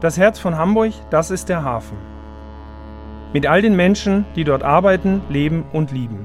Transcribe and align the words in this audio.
Das 0.00 0.16
Herz 0.16 0.38
von 0.38 0.56
Hamburg, 0.56 0.94
das 1.10 1.30
ist 1.30 1.50
der 1.50 1.62
Hafen. 1.62 1.98
Mit 3.34 3.46
all 3.46 3.60
den 3.60 3.76
Menschen, 3.76 4.24
die 4.34 4.44
dort 4.44 4.62
arbeiten, 4.62 5.20
leben 5.28 5.66
und 5.74 5.92
lieben. 5.92 6.24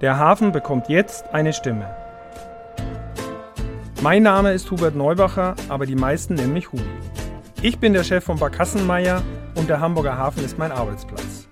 Der 0.00 0.18
Hafen 0.18 0.52
bekommt 0.52 0.88
jetzt 0.88 1.34
eine 1.34 1.52
Stimme. 1.52 1.94
Mein 4.00 4.22
Name 4.22 4.52
ist 4.52 4.70
Hubert 4.70 4.96
Neubacher, 4.96 5.54
aber 5.68 5.84
die 5.84 5.96
meisten 5.96 6.32
nennen 6.32 6.54
mich 6.54 6.72
Hubi. 6.72 6.82
Ich 7.60 7.78
bin 7.78 7.92
der 7.92 8.04
Chef 8.04 8.24
von 8.24 8.38
Barkassenmeier 8.38 9.22
und 9.54 9.68
der 9.68 9.80
Hamburger 9.80 10.16
Hafen 10.16 10.42
ist 10.42 10.56
mein 10.56 10.72
Arbeitsplatz. 10.72 11.48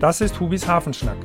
Das 0.00 0.22
ist 0.22 0.40
Hubis 0.40 0.66
Hafenschnack. 0.66 1.18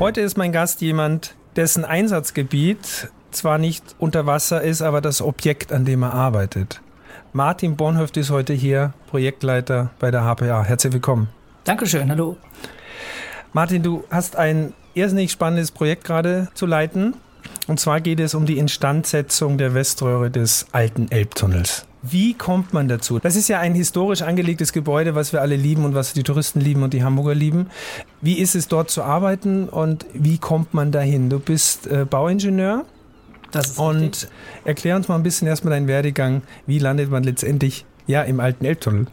Heute 0.00 0.20
ist 0.20 0.36
mein 0.36 0.50
Gast 0.50 0.80
jemand, 0.80 1.36
dessen 1.54 1.84
Einsatzgebiet 1.84 3.12
zwar 3.30 3.58
nicht 3.58 3.84
unter 4.00 4.26
Wasser 4.26 4.62
ist, 4.62 4.82
aber 4.82 5.00
das 5.00 5.22
Objekt, 5.22 5.72
an 5.72 5.84
dem 5.84 6.02
er 6.02 6.12
arbeitet. 6.12 6.80
Martin 7.38 7.76
Bornhöft 7.76 8.16
ist 8.16 8.30
heute 8.30 8.52
hier, 8.52 8.94
Projektleiter 9.06 9.90
bei 10.00 10.10
der 10.10 10.22
HPA. 10.22 10.64
Herzlich 10.64 10.92
willkommen. 10.92 11.28
Dankeschön, 11.62 12.10
hallo. 12.10 12.36
Martin, 13.52 13.84
du 13.84 14.02
hast 14.10 14.34
ein 14.34 14.74
irrsinnig 14.94 15.30
spannendes 15.30 15.70
Projekt 15.70 16.02
gerade 16.02 16.48
zu 16.54 16.66
leiten. 16.66 17.14
Und 17.68 17.78
zwar 17.78 18.00
geht 18.00 18.18
es 18.18 18.34
um 18.34 18.44
die 18.44 18.58
Instandsetzung 18.58 19.56
der 19.56 19.72
Weströhre 19.72 20.32
des 20.32 20.66
alten 20.72 21.12
Elbtunnels. 21.12 21.86
Wie 22.02 22.34
kommt 22.34 22.72
man 22.72 22.88
dazu? 22.88 23.20
Das 23.20 23.36
ist 23.36 23.46
ja 23.46 23.60
ein 23.60 23.76
historisch 23.76 24.22
angelegtes 24.22 24.72
Gebäude, 24.72 25.14
was 25.14 25.32
wir 25.32 25.40
alle 25.40 25.54
lieben 25.54 25.84
und 25.84 25.94
was 25.94 26.14
die 26.14 26.24
Touristen 26.24 26.60
lieben 26.60 26.82
und 26.82 26.92
die 26.92 27.04
Hamburger 27.04 27.36
lieben. 27.36 27.68
Wie 28.20 28.40
ist 28.40 28.56
es 28.56 28.66
dort 28.66 28.90
zu 28.90 29.04
arbeiten 29.04 29.68
und 29.68 30.06
wie 30.12 30.38
kommt 30.38 30.74
man 30.74 30.90
dahin? 30.90 31.30
Du 31.30 31.38
bist 31.38 31.86
äh, 31.86 32.04
Bauingenieur 32.04 32.84
und 33.78 34.02
richtig. 34.02 34.28
erklär 34.64 34.96
uns 34.96 35.08
mal 35.08 35.14
ein 35.14 35.22
bisschen 35.22 35.48
erstmal 35.48 35.72
deinen 35.72 35.88
Werdegang. 35.88 36.42
Wie 36.66 36.78
landet 36.78 37.10
man 37.10 37.22
letztendlich 37.22 37.84
ja 38.06 38.22
im 38.22 38.40
alten 38.40 38.64
Elbtunnel? 38.64 39.06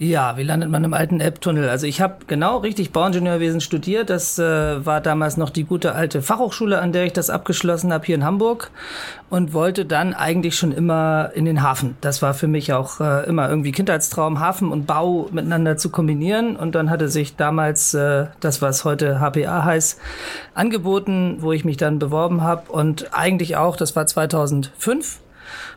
Ja, 0.00 0.36
wie 0.36 0.42
landet 0.42 0.70
man 0.70 0.82
im 0.82 0.92
alten 0.92 1.20
Elbtunnel? 1.20 1.68
Also 1.68 1.86
ich 1.86 2.00
habe 2.00 2.16
genau 2.26 2.58
richtig 2.58 2.90
Bauingenieurwesen 2.90 3.60
studiert. 3.60 4.10
Das 4.10 4.40
äh, 4.40 4.84
war 4.84 5.00
damals 5.00 5.36
noch 5.36 5.50
die 5.50 5.62
gute 5.62 5.94
alte 5.94 6.20
Fachhochschule, 6.20 6.80
an 6.80 6.90
der 6.90 7.04
ich 7.04 7.12
das 7.12 7.30
abgeschlossen 7.30 7.92
habe 7.92 8.04
hier 8.04 8.16
in 8.16 8.24
Hamburg 8.24 8.72
und 9.30 9.52
wollte 9.52 9.84
dann 9.84 10.12
eigentlich 10.12 10.56
schon 10.56 10.72
immer 10.72 11.30
in 11.34 11.44
den 11.44 11.62
Hafen. 11.62 11.96
Das 12.00 12.22
war 12.22 12.34
für 12.34 12.48
mich 12.48 12.72
auch 12.72 12.98
äh, 12.98 13.24
immer 13.28 13.48
irgendwie 13.48 13.70
Kindheitstraum, 13.70 14.40
Hafen 14.40 14.72
und 14.72 14.86
Bau 14.86 15.28
miteinander 15.30 15.76
zu 15.76 15.90
kombinieren. 15.90 16.56
Und 16.56 16.74
dann 16.74 16.90
hatte 16.90 17.08
sich 17.08 17.36
damals 17.36 17.94
äh, 17.94 18.26
das, 18.40 18.60
was 18.60 18.84
heute 18.84 19.20
HPA 19.20 19.64
heißt, 19.64 20.00
angeboten, 20.54 21.36
wo 21.38 21.52
ich 21.52 21.64
mich 21.64 21.76
dann 21.76 22.00
beworben 22.00 22.42
habe 22.42 22.72
und 22.72 23.14
eigentlich 23.14 23.56
auch, 23.56 23.76
das 23.76 23.94
war 23.94 24.08
2005 24.08 25.20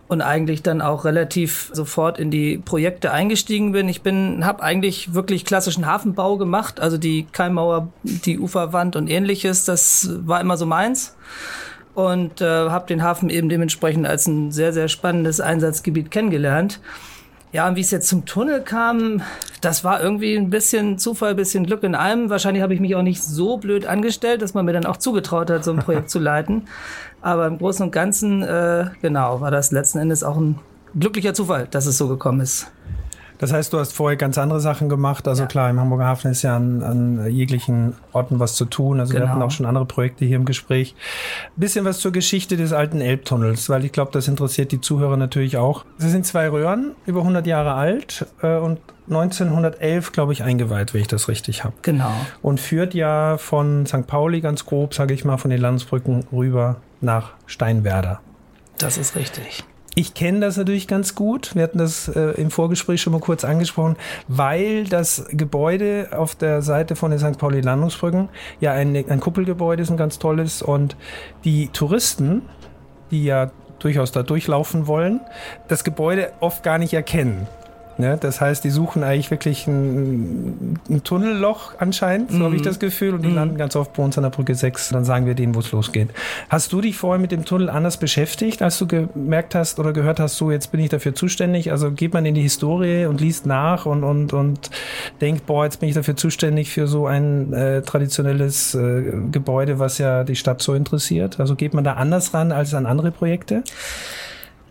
und 0.07 0.21
eigentlich 0.21 0.63
dann 0.63 0.81
auch 0.81 1.05
relativ 1.05 1.69
sofort 1.73 2.19
in 2.19 2.31
die 2.31 2.57
Projekte 2.57 3.11
eingestiegen 3.11 3.71
bin. 3.71 3.89
Ich 3.89 4.01
bin, 4.01 4.45
habe 4.45 4.63
eigentlich 4.63 5.13
wirklich 5.13 5.45
klassischen 5.45 5.85
Hafenbau 5.85 6.37
gemacht, 6.37 6.79
also 6.79 6.97
die 6.97 7.27
Keimauer, 7.31 7.89
die 8.03 8.39
Uferwand 8.39 8.95
und 8.95 9.09
ähnliches. 9.09 9.65
Das 9.65 10.09
war 10.25 10.41
immer 10.41 10.57
so 10.57 10.65
meins 10.65 11.15
und 11.93 12.41
äh, 12.41 12.45
habe 12.45 12.85
den 12.87 13.01
Hafen 13.01 13.29
eben 13.29 13.49
dementsprechend 13.49 14.05
als 14.05 14.27
ein 14.27 14.51
sehr 14.51 14.71
sehr 14.71 14.87
spannendes 14.87 15.41
Einsatzgebiet 15.41 16.11
kennengelernt. 16.11 16.79
Ja, 17.53 17.67
und 17.67 17.75
wie 17.75 17.81
es 17.81 17.91
jetzt 17.91 18.09
zum 18.09 18.25
Tunnel 18.25 18.61
kam, 18.61 19.21
das 19.61 19.83
war 19.83 20.03
irgendwie 20.03 20.35
ein 20.35 20.49
bisschen 20.49 20.99
Zufall, 20.99 21.31
ein 21.31 21.37
bisschen 21.37 21.65
Glück 21.65 21.81
in 21.81 21.95
allem. 21.95 22.29
Wahrscheinlich 22.29 22.61
habe 22.61 22.73
ich 22.73 22.81
mich 22.81 22.95
auch 22.95 23.01
nicht 23.01 23.23
so 23.23 23.57
blöd 23.57 23.85
angestellt, 23.87 24.41
dass 24.41 24.53
man 24.53 24.65
mir 24.65 24.73
dann 24.73 24.85
auch 24.85 24.97
zugetraut 24.97 25.49
hat, 25.49 25.63
so 25.63 25.71
ein 25.71 25.77
Projekt 25.77 26.09
zu 26.11 26.19
leiten. 26.19 26.67
Aber 27.21 27.47
im 27.47 27.57
Großen 27.57 27.85
und 27.85 27.91
Ganzen, 27.91 28.41
äh, 28.43 28.85
genau, 29.01 29.41
war 29.41 29.51
das 29.51 29.71
letzten 29.71 29.99
Endes 29.99 30.23
auch 30.23 30.37
ein 30.37 30.59
glücklicher 30.97 31.33
Zufall, 31.33 31.67
dass 31.69 31.85
es 31.85 31.97
so 31.97 32.07
gekommen 32.07 32.41
ist. 32.41 32.71
Das 33.39 33.53
heißt, 33.53 33.71
du 33.71 33.79
hast 33.79 33.93
vorher 33.93 34.17
ganz 34.17 34.37
andere 34.37 34.59
Sachen 34.59 34.89
gemacht. 34.89 35.27
Also 35.27 35.43
ja. 35.43 35.47
klar, 35.47 35.69
im 35.69 35.79
Hamburger 35.79 36.05
Hafen 36.05 36.31
ist 36.31 36.41
ja 36.41 36.55
an, 36.55 36.81
an 36.81 37.31
jeglichen 37.31 37.95
Orten 38.11 38.39
was 38.39 38.55
zu 38.55 38.65
tun. 38.65 38.99
Also 38.99 39.13
genau. 39.13 39.25
wir 39.25 39.31
hatten 39.31 39.41
auch 39.41 39.51
schon 39.51 39.65
andere 39.65 39.85
Projekte 39.85 40.25
hier 40.25 40.37
im 40.37 40.45
Gespräch. 40.45 40.95
bisschen 41.55 41.85
was 41.85 41.99
zur 41.99 42.11
Geschichte 42.11 42.57
des 42.57 42.73
alten 42.73 42.99
Elbtunnels, 42.99 43.69
weil 43.69 43.85
ich 43.85 43.91
glaube, 43.91 44.11
das 44.11 44.27
interessiert 44.27 44.71
die 44.71 44.81
Zuhörer 44.81 45.17
natürlich 45.17 45.57
auch. 45.57 45.85
Es 45.99 46.05
sind 46.05 46.25
zwei 46.25 46.49
Röhren, 46.49 46.95
über 47.05 47.19
100 47.19 47.45
Jahre 47.45 47.73
alt 47.73 48.25
äh, 48.41 48.57
und 48.57 48.79
1911, 49.07 50.11
glaube 50.11 50.33
ich, 50.33 50.43
eingeweiht, 50.43 50.93
wenn 50.93 51.01
ich 51.01 51.07
das 51.07 51.27
richtig 51.27 51.63
habe. 51.63 51.73
Genau. 51.81 52.11
Und 52.41 52.59
führt 52.59 52.93
ja 52.93 53.37
von 53.37 53.85
St. 53.85 54.07
Pauli 54.07 54.41
ganz 54.41 54.65
grob, 54.65 54.93
sage 54.93 55.13
ich 55.13 55.23
mal, 55.23 55.37
von 55.37 55.51
den 55.51 55.61
Landesbrücken 55.61 56.25
rüber 56.31 56.77
nach 57.01 57.33
Steinwerder. 57.45 58.21
Das 58.77 58.97
ist 58.97 59.15
richtig. 59.15 59.63
Ich 59.95 60.13
kenne 60.13 60.41
das 60.41 60.57
natürlich 60.57 60.87
ganz 60.87 61.15
gut. 61.15 61.55
Wir 61.55 61.63
hatten 61.63 61.79
das 61.79 62.07
äh, 62.07 62.39
im 62.39 62.51
Vorgespräch 62.51 63.01
schon 63.01 63.13
mal 63.13 63.19
kurz 63.19 63.43
angesprochen, 63.43 63.95
weil 64.27 64.83
das 64.83 65.25
Gebäude 65.31 66.09
auf 66.11 66.35
der 66.35 66.61
Seite 66.61 66.95
von 66.95 67.09
den 67.09 67.19
St. 67.19 67.39
Pauli 67.39 67.61
Landungsbrücken 67.61 68.29
ja 68.59 68.73
ein, 68.73 68.95
ein 68.95 69.19
Kuppelgebäude 69.19 69.81
ist, 69.81 69.89
ein 69.89 69.97
ganz 69.97 70.19
tolles. 70.19 70.61
Und 70.61 70.95
die 71.45 71.69
Touristen, 71.69 72.43
die 73.09 73.23
ja 73.23 73.49
durchaus 73.79 74.11
da 74.11 74.21
durchlaufen 74.21 74.85
wollen, 74.85 75.19
das 75.67 75.83
Gebäude 75.83 76.31
oft 76.41 76.61
gar 76.61 76.77
nicht 76.77 76.93
erkennen. 76.93 77.47
Ne? 77.97 78.17
Das 78.19 78.41
heißt, 78.41 78.63
die 78.63 78.69
suchen 78.69 79.03
eigentlich 79.03 79.31
wirklich 79.31 79.65
ein, 79.67 80.79
ein 80.89 81.03
Tunnelloch 81.03 81.73
anscheinend, 81.79 82.31
so 82.31 82.37
mhm. 82.37 82.43
habe 82.43 82.55
ich 82.55 82.61
das 82.61 82.79
Gefühl, 82.79 83.15
und 83.15 83.23
die 83.23 83.29
mhm. 83.29 83.35
landen 83.35 83.57
ganz 83.57 83.75
oft 83.75 83.93
bei 83.93 84.03
uns 84.03 84.17
an 84.17 84.23
der 84.23 84.29
Brücke 84.29 84.53
6. 84.53 84.89
Dann 84.89 85.03
sagen 85.03 85.25
wir 85.25 85.33
denen, 85.33 85.55
wo 85.55 85.59
es 85.59 85.71
losgeht. 85.71 86.09
Hast 86.49 86.71
du 86.73 86.81
dich 86.81 86.95
vorher 86.95 87.19
mit 87.19 87.31
dem 87.31 87.45
Tunnel 87.45 87.69
anders 87.69 87.97
beschäftigt, 87.97 88.61
als 88.61 88.77
du 88.77 88.87
gemerkt 88.87 89.55
hast 89.55 89.79
oder 89.79 89.93
gehört 89.93 90.19
hast, 90.19 90.37
so 90.37 90.51
jetzt 90.51 90.71
bin 90.71 90.79
ich 90.79 90.89
dafür 90.89 91.15
zuständig? 91.15 91.71
Also 91.71 91.91
geht 91.91 92.13
man 92.13 92.25
in 92.25 92.35
die 92.35 92.41
Historie 92.41 93.05
und 93.05 93.19
liest 93.19 93.45
nach 93.45 93.85
und, 93.85 94.03
und, 94.03 94.33
und 94.33 94.69
denkt, 95.19 95.45
boah, 95.47 95.65
jetzt 95.65 95.79
bin 95.79 95.89
ich 95.89 95.95
dafür 95.95 96.15
zuständig 96.15 96.69
für 96.69 96.87
so 96.87 97.07
ein 97.07 97.53
äh, 97.53 97.81
traditionelles 97.81 98.75
äh, 98.75 99.11
Gebäude, 99.31 99.79
was 99.79 99.97
ja 99.97 100.23
die 100.23 100.35
Stadt 100.35 100.61
so 100.61 100.73
interessiert? 100.73 101.39
Also 101.39 101.55
geht 101.55 101.73
man 101.73 101.83
da 101.83 101.93
anders 101.93 102.33
ran 102.33 102.51
als 102.51 102.73
an 102.73 102.85
andere 102.85 103.11
Projekte? 103.11 103.63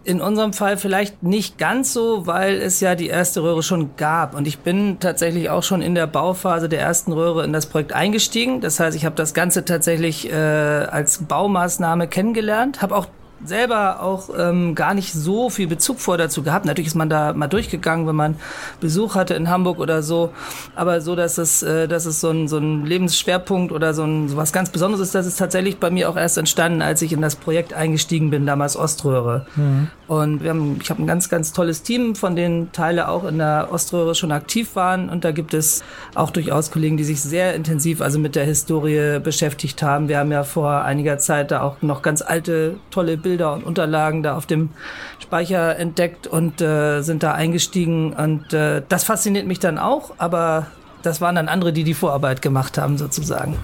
In 0.06 0.20
unserem 0.20 0.52
Fall 0.52 0.76
vielleicht 0.76 1.24
nicht 1.24 1.58
ganz 1.58 1.92
so, 1.92 2.28
weil 2.28 2.58
es 2.58 2.78
ja 2.78 2.94
die 2.94 3.08
erste 3.08 3.42
Röhre 3.42 3.64
schon 3.64 3.96
gab. 3.96 4.36
Und 4.36 4.46
ich 4.46 4.60
bin 4.60 5.00
tatsächlich 5.00 5.50
auch 5.50 5.64
schon 5.64 5.82
in 5.82 5.96
der 5.96 6.06
Bauphase 6.06 6.68
der 6.68 6.80
ersten 6.80 7.12
Röhre 7.12 7.44
in 7.44 7.52
das 7.52 7.66
Projekt 7.66 7.92
eingestiegen. 7.92 8.60
Das 8.60 8.78
heißt, 8.78 8.96
ich 8.96 9.04
habe 9.04 9.16
das 9.16 9.34
Ganze 9.34 9.64
tatsächlich 9.64 10.30
äh, 10.30 10.36
als 10.36 11.24
Baumaßnahme 11.24 12.06
kennengelernt, 12.06 12.82
habe 12.82 12.94
auch 12.94 13.06
selber 13.44 14.02
auch 14.02 14.30
ähm, 14.36 14.74
gar 14.74 14.94
nicht 14.94 15.12
so 15.12 15.50
viel 15.50 15.66
Bezug 15.66 16.00
vor 16.00 16.16
dazu 16.16 16.42
gehabt. 16.42 16.64
Natürlich 16.64 16.88
ist 16.88 16.94
man 16.94 17.08
da 17.08 17.32
mal 17.32 17.48
durchgegangen, 17.48 18.06
wenn 18.06 18.16
man 18.16 18.36
Besuch 18.80 19.14
hatte 19.14 19.34
in 19.34 19.50
Hamburg 19.50 19.78
oder 19.78 20.02
so. 20.02 20.32
Aber 20.74 21.00
so, 21.00 21.14
dass 21.14 21.38
es, 21.38 21.62
äh, 21.62 21.86
dass 21.86 22.06
es 22.06 22.20
so 22.20 22.30
ein, 22.30 22.48
so 22.48 22.58
ein 22.58 22.86
Lebensschwerpunkt 22.86 23.72
oder 23.72 23.94
so, 23.94 24.04
ein, 24.04 24.28
so 24.28 24.36
was 24.36 24.52
ganz 24.52 24.70
Besonderes 24.70 25.08
ist, 25.08 25.14
das 25.14 25.26
ist 25.26 25.38
tatsächlich 25.38 25.78
bei 25.78 25.90
mir 25.90 26.08
auch 26.08 26.16
erst 26.16 26.38
entstanden, 26.38 26.82
als 26.82 27.02
ich 27.02 27.12
in 27.12 27.20
das 27.20 27.36
Projekt 27.36 27.74
eingestiegen 27.74 28.30
bin, 28.30 28.46
damals 28.46 28.76
Oströhre. 28.76 29.46
Mhm. 29.56 29.88
Und 30.08 30.42
wir 30.42 30.50
haben, 30.50 30.78
ich 30.80 30.88
habe 30.90 31.02
ein 31.02 31.06
ganz, 31.06 31.28
ganz 31.28 31.52
tolles 31.52 31.82
Team, 31.82 32.14
von 32.14 32.36
denen 32.36 32.72
Teile 32.72 33.08
auch 33.08 33.24
in 33.24 33.38
der 33.38 33.68
Oströhre 33.70 34.14
schon 34.14 34.32
aktiv 34.32 34.76
waren. 34.76 35.10
Und 35.10 35.24
da 35.24 35.32
gibt 35.32 35.52
es 35.52 35.82
auch 36.14 36.30
durchaus 36.30 36.70
Kollegen, 36.70 36.96
die 36.96 37.04
sich 37.04 37.20
sehr 37.20 37.54
intensiv 37.54 38.00
also 38.00 38.18
mit 38.18 38.36
der 38.36 38.44
Historie 38.44 39.18
beschäftigt 39.18 39.82
haben. 39.82 40.08
Wir 40.08 40.18
haben 40.18 40.30
ja 40.30 40.44
vor 40.44 40.82
einiger 40.82 41.18
Zeit 41.18 41.50
da 41.50 41.62
auch 41.62 41.82
noch 41.82 42.02
ganz 42.02 42.22
alte, 42.22 42.76
tolle 42.90 43.16
Bilder 43.26 43.54
und 43.54 43.64
Unterlagen 43.64 44.22
da 44.22 44.36
auf 44.36 44.46
dem 44.46 44.70
Speicher 45.18 45.76
entdeckt 45.76 46.28
und 46.28 46.60
äh, 46.60 47.02
sind 47.02 47.24
da 47.24 47.32
eingestiegen. 47.32 48.12
Und 48.12 48.52
äh, 48.52 48.82
das 48.88 49.02
fasziniert 49.02 49.48
mich 49.48 49.58
dann 49.58 49.78
auch, 49.78 50.12
aber 50.18 50.68
das 51.02 51.20
waren 51.20 51.34
dann 51.34 51.48
andere, 51.48 51.72
die 51.72 51.82
die 51.82 51.94
Vorarbeit 51.94 52.40
gemacht 52.40 52.78
haben, 52.78 52.98
sozusagen. 52.98 53.56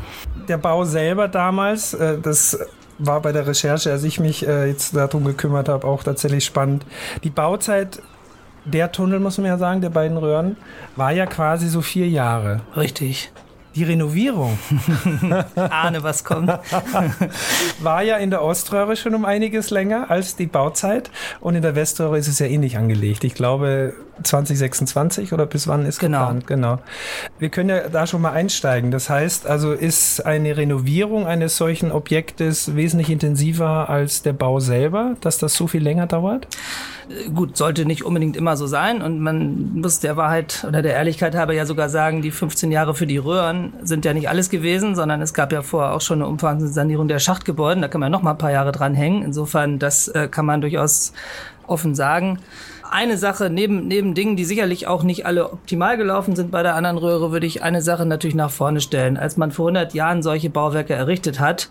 Der 0.49 0.59
Bau 0.59 0.85
selber 0.85 1.29
damals, 1.29 1.95
äh, 1.95 2.19
das 2.19 2.59
war 2.99 3.21
bei 3.21 3.31
der 3.31 3.47
Recherche, 3.47 3.93
als 3.93 4.03
ich 4.03 4.19
mich 4.19 4.45
äh, 4.49 4.67
jetzt 4.67 4.97
darum 4.97 5.25
gekümmert 5.25 5.69
habe, 5.69 5.87
auch 5.87 6.03
tatsächlich 6.03 6.45
spannend. 6.45 6.85
Die 7.23 7.31
Bauzeit 7.31 8.03
der 8.65 8.91
Tunnel, 8.91 9.21
muss 9.21 9.39
man 9.39 9.47
ja 9.47 9.59
sagen, 9.59 9.81
der 9.81 9.91
beiden 9.91 10.17
Röhren, 10.17 10.57
war 10.97 11.13
ja 11.13 11.27
quasi 11.27 11.69
so 11.69 11.83
vier 11.83 12.09
Jahre. 12.09 12.63
Richtig. 12.77 13.31
Die 13.75 13.85
Renovierung. 13.85 14.59
Ahne, 15.57 16.03
was 16.03 16.25
kommt. 16.25 16.51
War 17.81 18.03
ja 18.03 18.17
in 18.17 18.31
der 18.31 18.43
Oströhre 18.43 18.97
schon 18.97 19.15
um 19.15 19.25
einiges 19.25 19.71
länger 19.71 20.11
als 20.11 20.37
die 20.37 20.47
Bauzeit 20.47 21.11
und 21.41 21.55
in 21.55 21.63
der 21.63 21.75
Weströhre 21.75 22.19
ist 22.19 22.29
es 22.29 22.39
ja 22.39 22.47
ähnlich 22.47 22.77
angelegt. 22.77 23.25
Ich 23.25 23.35
glaube 23.35 23.95
2026 24.23 25.33
oder 25.33 25.47
bis 25.47 25.69
wann 25.69 25.87
ist 25.87 25.99
genau. 25.99 26.21
geplant? 26.21 26.47
Genau. 26.47 26.79
Wir 27.39 27.49
können 27.49 27.71
ja 27.71 27.89
da 27.89 28.07
schon 28.07 28.21
mal 28.21 28.33
einsteigen. 28.33 28.91
Das 28.91 29.09
heißt, 29.09 29.47
also 29.47 29.73
ist 29.73 30.25
eine 30.25 30.57
Renovierung 30.57 31.27
eines 31.27 31.57
solchen 31.57 31.93
Objektes 31.93 32.77
wesentlich 32.77 33.11
intensiver 33.11 33.89
als 33.89 34.23
der 34.23 34.33
Bau 34.33 34.61
selber, 34.61 35.17
dass 35.21 35.39
das 35.39 35.55
so 35.55 35.67
viel 35.67 35.83
länger 35.83 36.07
dauert? 36.07 36.47
Gut, 37.35 37.57
sollte 37.57 37.85
nicht 37.85 38.05
unbedingt 38.05 38.37
immer 38.37 38.57
so 38.57 38.67
sein 38.67 39.03
und 39.03 39.21
man 39.21 39.75
muss 39.75 40.01
der 40.01 40.17
Wahrheit 40.17 40.65
oder 40.67 40.83
der 40.83 40.95
Ehrlichkeit 40.95 41.35
halber 41.35 41.53
ja 41.53 41.67
sogar 41.67 41.89
sagen, 41.89 42.23
die 42.23 42.31
15 42.31 42.71
Jahre 42.71 42.95
für 42.95 43.07
die 43.07 43.19
Röhren 43.19 43.73
sind 43.83 44.05
ja 44.05 44.15
nicht 44.15 44.29
alles 44.29 44.51
gewesen, 44.51 44.95
sondern 44.95 45.21
es 45.21 45.35
gab 45.35 45.53
ja 45.53 45.63
vorher 45.63 45.95
auch 45.95 46.01
schon 46.01 46.21
eine 46.21 46.29
umfassende 46.29 46.69
Sanierung 46.69 47.09
der 47.09 47.19
Schachtgebäude. 47.19 47.81
Da 47.81 47.89
kann 47.89 48.01
man 48.01 48.13
noch 48.13 48.23
mal 48.23 48.33
ein 48.33 48.39
paar 48.39 48.53
Jahre 48.53 48.73
dranhängen. 48.73 49.23
Insofern, 49.23 49.79
das 49.79 50.09
äh, 50.09 50.29
kann 50.29 50.47
man 50.47 50.61
durchaus 50.61 51.13
offen 51.67 51.95
sagen 51.95 52.39
eine 52.93 53.17
Sache, 53.17 53.51
neben, 53.51 53.89
neben 53.89 54.15
Dingen, 54.15 54.37
die 54.37 54.45
sicherlich 54.45 54.87
auch 54.87 55.03
nicht 55.03 55.27
alle 55.27 55.53
optimal 55.53 55.97
gelaufen 55.97 56.37
sind 56.37 56.51
bei 56.51 56.63
der 56.63 56.75
anderen 56.75 56.99
Röhre, 56.99 57.33
würde 57.33 57.47
ich 57.47 57.63
eine 57.63 57.83
Sache 57.83 58.07
natürlich 58.07 58.37
nach 58.37 58.51
vorne 58.51 58.81
stellen. 58.81 59.17
Als 59.17 59.37
man 59.37 59.51
vor 59.51 59.69
100 59.69 59.95
Jahren 59.95 60.23
solche 60.23 60.51
Bauwerke 60.51 60.95
errichtet 60.95 61.41
hat, 61.41 61.71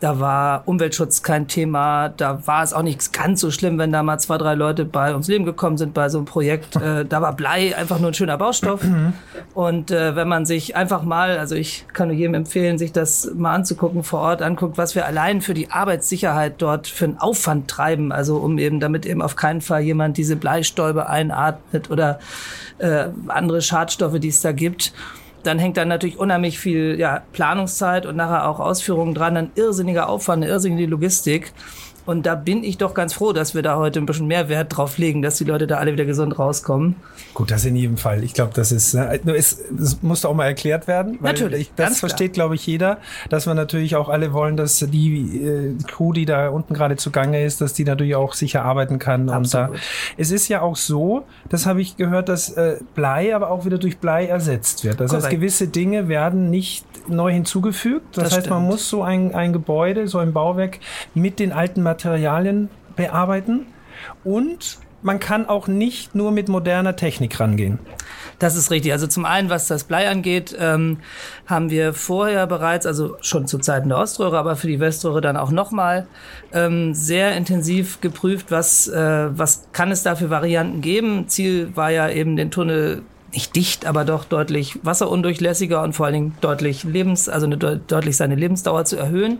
da 0.00 0.20
war 0.20 0.62
Umweltschutz 0.66 1.22
kein 1.22 1.48
Thema. 1.48 2.08
Da 2.08 2.46
war 2.46 2.62
es 2.62 2.72
auch 2.72 2.82
nicht 2.82 3.12
ganz 3.12 3.40
so 3.40 3.50
schlimm, 3.50 3.78
wenn 3.78 3.90
da 3.90 4.02
mal 4.02 4.18
zwei, 4.18 4.38
drei 4.38 4.54
Leute 4.54 4.84
bei 4.84 5.10
ums 5.12 5.28
Leben 5.28 5.44
gekommen 5.44 5.76
sind 5.76 5.94
bei 5.94 6.08
so 6.08 6.18
einem 6.18 6.24
Projekt. 6.24 6.76
Äh, 6.88 7.04
da 7.04 7.20
war 7.20 7.34
Blei 7.34 7.76
einfach 7.76 7.98
nur 7.98 8.12
ein 8.12 8.14
schöner 8.14 8.38
Baustoff. 8.38 8.82
Und 9.52 9.90
äh, 9.90 10.14
wenn 10.14 10.28
man 10.28 10.46
sich 10.46 10.76
einfach 10.76 11.02
mal, 11.02 11.36
also 11.36 11.56
ich 11.56 11.86
kann 11.92 12.06
nur 12.06 12.16
jedem 12.16 12.34
empfehlen, 12.34 12.78
sich 12.78 12.92
das 12.92 13.32
mal 13.34 13.52
anzugucken, 13.52 14.04
vor 14.04 14.20
Ort 14.20 14.42
anguckt, 14.42 14.78
was 14.78 14.94
wir 14.94 15.04
allein 15.04 15.40
für 15.40 15.54
die 15.54 15.72
Arbeitssicherheit 15.72 16.54
dort 16.58 16.86
für 16.86 17.06
einen 17.06 17.18
Aufwand 17.18 17.68
treiben. 17.68 18.12
Also 18.12 18.36
um 18.36 18.58
eben, 18.58 18.78
damit 18.78 19.06
eben 19.06 19.22
auf 19.22 19.34
keinen 19.34 19.60
Fall 19.60 19.80
jemand 19.80 20.18
diese 20.18 20.36
Bleistäube 20.36 21.08
einatmet 21.08 21.90
oder 21.90 22.20
äh, 22.78 23.06
andere 23.26 23.60
Schadstoffe, 23.60 24.20
die 24.20 24.28
es 24.28 24.40
da 24.40 24.52
gibt 24.52 24.92
dann 25.48 25.58
hängt 25.58 25.78
dann 25.78 25.88
natürlich 25.88 26.18
unheimlich 26.18 26.58
viel 26.58 27.00
ja, 27.00 27.22
Planungszeit 27.32 28.04
und 28.04 28.16
nachher 28.16 28.48
auch 28.48 28.60
Ausführungen 28.60 29.14
dran, 29.14 29.36
ein 29.36 29.50
irrsinniger 29.54 30.08
Aufwand, 30.08 30.44
eine 30.44 30.52
irrsinnige 30.52 30.86
Logistik. 30.86 31.52
Und 32.08 32.24
da 32.24 32.36
bin 32.36 32.64
ich 32.64 32.78
doch 32.78 32.94
ganz 32.94 33.12
froh, 33.12 33.34
dass 33.34 33.54
wir 33.54 33.60
da 33.60 33.76
heute 33.76 34.00
ein 34.00 34.06
bisschen 34.06 34.28
mehr 34.28 34.48
Wert 34.48 34.74
drauf 34.74 34.96
legen, 34.96 35.20
dass 35.20 35.36
die 35.36 35.44
Leute 35.44 35.66
da 35.66 35.76
alle 35.76 35.92
wieder 35.92 36.06
gesund 36.06 36.38
rauskommen. 36.38 36.96
Gut, 37.34 37.50
das 37.50 37.66
in 37.66 37.76
jedem 37.76 37.98
Fall. 37.98 38.24
Ich 38.24 38.32
glaube, 38.32 38.52
das 38.54 38.72
ist, 38.72 38.94
ne, 38.94 39.20
es, 39.36 39.58
es 39.78 40.00
muss 40.00 40.24
auch 40.24 40.32
mal 40.32 40.46
erklärt 40.46 40.86
werden. 40.88 41.18
Natürlich. 41.20 41.60
Ich, 41.60 41.72
das 41.76 42.00
versteht, 42.00 42.32
glaube 42.32 42.54
ich, 42.54 42.66
jeder, 42.66 42.96
dass 43.28 43.46
wir 43.46 43.52
natürlich 43.52 43.94
auch 43.94 44.08
alle 44.08 44.32
wollen, 44.32 44.56
dass 44.56 44.78
die 44.78 45.44
äh, 45.44 45.74
Crew, 45.86 46.14
die 46.14 46.24
da 46.24 46.48
unten 46.48 46.72
gerade 46.72 46.96
zugange 46.96 47.44
ist, 47.44 47.60
dass 47.60 47.74
die 47.74 47.84
natürlich 47.84 48.14
auch 48.14 48.32
sicher 48.32 48.64
arbeiten 48.64 48.98
kann. 48.98 49.28
Absolut. 49.28 49.68
Und 49.68 49.76
da, 49.76 49.80
es 50.16 50.30
ist 50.30 50.48
ja 50.48 50.62
auch 50.62 50.76
so, 50.76 51.26
das 51.50 51.66
habe 51.66 51.82
ich 51.82 51.98
gehört, 51.98 52.30
dass 52.30 52.48
äh, 52.48 52.78
Blei 52.94 53.36
aber 53.36 53.50
auch 53.50 53.66
wieder 53.66 53.76
durch 53.76 53.98
Blei 53.98 54.24
ersetzt 54.24 54.82
wird. 54.82 54.98
Das 54.98 55.10
Korrekt. 55.10 55.26
heißt, 55.26 55.36
gewisse 55.36 55.68
Dinge 55.68 56.08
werden 56.08 56.48
nicht 56.48 56.86
neu 57.08 57.32
hinzugefügt. 57.32 58.16
Das, 58.16 58.24
das 58.24 58.32
heißt, 58.32 58.46
stimmt. 58.46 58.60
man 58.60 58.66
muss 58.66 58.88
so 58.88 59.02
ein, 59.02 59.34
ein 59.34 59.52
Gebäude, 59.52 60.08
so 60.08 60.18
ein 60.18 60.32
Bauwerk 60.32 60.78
mit 61.14 61.38
den 61.38 61.52
alten 61.52 61.82
Materialien 61.82 62.68
bearbeiten 62.96 63.66
und 64.24 64.78
man 65.02 65.20
kann 65.20 65.48
auch 65.48 65.68
nicht 65.68 66.14
nur 66.14 66.32
mit 66.32 66.48
moderner 66.48 66.96
Technik 66.96 67.38
rangehen. 67.38 67.78
Das 68.38 68.56
ist 68.56 68.70
richtig. 68.70 68.92
Also 68.92 69.06
zum 69.06 69.24
einen, 69.24 69.50
was 69.50 69.66
das 69.66 69.84
Blei 69.84 70.08
angeht, 70.08 70.56
ähm, 70.58 70.98
haben 71.46 71.70
wir 71.70 71.92
vorher 71.92 72.46
bereits, 72.46 72.86
also 72.86 73.16
schon 73.20 73.46
zu 73.46 73.58
Zeiten 73.58 73.88
der 73.88 73.98
Oströhre, 73.98 74.38
aber 74.38 74.56
für 74.56 74.68
die 74.68 74.80
Weströhre 74.80 75.20
dann 75.20 75.36
auch 75.36 75.50
nochmal 75.50 76.06
ähm, 76.52 76.94
sehr 76.94 77.36
intensiv 77.36 78.00
geprüft, 78.00 78.50
was, 78.50 78.88
äh, 78.88 79.28
was 79.36 79.68
kann 79.72 79.90
es 79.90 80.02
da 80.02 80.14
für 80.14 80.30
Varianten 80.30 80.80
geben. 80.80 81.28
Ziel 81.28 81.74
war 81.76 81.90
ja 81.90 82.08
eben 82.08 82.36
den 82.36 82.50
Tunnel 82.50 83.02
nicht 83.32 83.54
dicht, 83.56 83.84
aber 83.84 84.04
doch 84.04 84.24
deutlich 84.24 84.78
wasserundurchlässiger 84.82 85.82
und 85.82 85.92
vor 85.92 86.06
allen 86.06 86.14
Dingen 86.14 86.34
deutlich 86.40 86.84
lebens, 86.84 87.28
also 87.28 87.44
eine, 87.44 87.58
deutlich 87.58 88.16
seine 88.16 88.34
Lebensdauer 88.34 88.86
zu 88.86 88.96
erhöhen. 88.96 89.38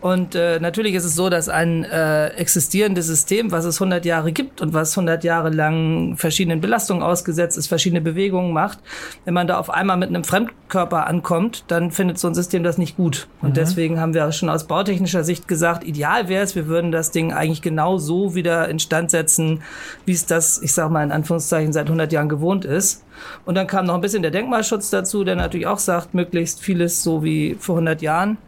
Und 0.00 0.34
äh, 0.34 0.58
natürlich 0.60 0.94
ist 0.94 1.04
es 1.04 1.14
so, 1.14 1.28
dass 1.28 1.50
ein 1.50 1.84
äh, 1.84 2.28
existierendes 2.28 3.06
System, 3.06 3.52
was 3.52 3.66
es 3.66 3.76
100 3.76 4.06
Jahre 4.06 4.32
gibt 4.32 4.62
und 4.62 4.72
was 4.72 4.96
100 4.96 5.24
Jahre 5.24 5.50
lang 5.50 6.16
verschiedenen 6.16 6.62
Belastungen 6.62 7.02
ausgesetzt 7.02 7.58
ist, 7.58 7.66
verschiedene 7.66 8.00
Bewegungen 8.00 8.52
macht, 8.52 8.78
wenn 9.26 9.34
man 9.34 9.46
da 9.46 9.58
auf 9.58 9.68
einmal 9.68 9.98
mit 9.98 10.08
einem 10.08 10.24
Fremdkörper 10.24 11.06
ankommt, 11.06 11.64
dann 11.68 11.90
findet 11.90 12.18
so 12.18 12.28
ein 12.28 12.34
System 12.34 12.62
das 12.62 12.78
nicht 12.78 12.96
gut. 12.96 13.28
Und 13.42 13.50
mhm. 13.50 13.54
deswegen 13.54 14.00
haben 14.00 14.14
wir 14.14 14.32
schon 14.32 14.48
aus 14.48 14.66
bautechnischer 14.66 15.22
Sicht 15.22 15.48
gesagt, 15.48 15.84
ideal 15.84 16.28
wäre 16.28 16.42
es, 16.42 16.54
wir 16.54 16.66
würden 16.66 16.92
das 16.92 17.10
Ding 17.10 17.32
eigentlich 17.32 17.60
genau 17.60 17.98
so 17.98 18.34
wieder 18.34 18.70
instand 18.70 19.10
setzen, 19.10 19.62
wie 20.06 20.12
es 20.12 20.24
das, 20.24 20.62
ich 20.62 20.72
sag 20.72 20.90
mal 20.90 21.04
in 21.04 21.12
Anführungszeichen, 21.12 21.74
seit 21.74 21.86
100 21.86 22.10
Jahren 22.10 22.30
gewohnt 22.30 22.64
ist. 22.64 23.02
Und 23.44 23.54
dann 23.54 23.66
kam 23.66 23.86
noch 23.86 23.94
ein 23.94 24.00
bisschen 24.00 24.22
der 24.22 24.30
Denkmalschutz 24.30 24.90
dazu, 24.90 25.24
der 25.24 25.36
natürlich 25.36 25.66
auch 25.66 25.78
sagt, 25.78 26.14
möglichst 26.14 26.60
vieles 26.60 27.02
so 27.02 27.22
wie 27.22 27.56
vor 27.58 27.76
100 27.76 28.02
Jahren. 28.02 28.38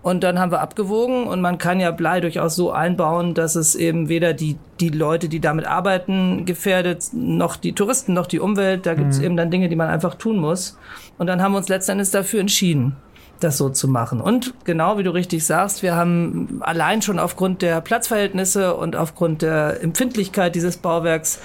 Und 0.00 0.22
dann 0.22 0.38
haben 0.38 0.52
wir 0.52 0.60
abgewogen 0.60 1.26
und 1.26 1.40
man 1.40 1.58
kann 1.58 1.80
ja 1.80 1.90
Blei 1.90 2.20
durchaus 2.20 2.54
so 2.54 2.70
einbauen, 2.70 3.34
dass 3.34 3.56
es 3.56 3.74
eben 3.74 4.08
weder 4.08 4.32
die, 4.32 4.56
die 4.80 4.90
Leute, 4.90 5.28
die 5.28 5.40
damit 5.40 5.66
arbeiten, 5.66 6.44
gefährdet, 6.44 7.10
noch 7.12 7.56
die 7.56 7.72
Touristen, 7.72 8.14
noch 8.14 8.26
die 8.26 8.38
Umwelt. 8.38 8.86
Da 8.86 8.94
gibt 8.94 9.10
es 9.10 9.18
mhm. 9.18 9.24
eben 9.24 9.36
dann 9.36 9.50
Dinge, 9.50 9.68
die 9.68 9.76
man 9.76 9.88
einfach 9.88 10.14
tun 10.14 10.38
muss. 10.38 10.78
Und 11.18 11.26
dann 11.26 11.42
haben 11.42 11.52
wir 11.52 11.58
uns 11.58 11.68
letztendlich 11.68 12.10
dafür 12.10 12.40
entschieden 12.40 12.96
das 13.40 13.56
so 13.56 13.68
zu 13.68 13.88
machen. 13.88 14.20
Und 14.20 14.54
genau 14.64 14.98
wie 14.98 15.02
du 15.02 15.10
richtig 15.10 15.44
sagst, 15.44 15.82
wir 15.82 15.94
haben 15.94 16.60
allein 16.60 17.02
schon 17.02 17.18
aufgrund 17.18 17.62
der 17.62 17.80
Platzverhältnisse 17.80 18.74
und 18.74 18.96
aufgrund 18.96 19.42
der 19.42 19.82
Empfindlichkeit 19.82 20.54
dieses 20.54 20.76
Bauwerks 20.76 21.40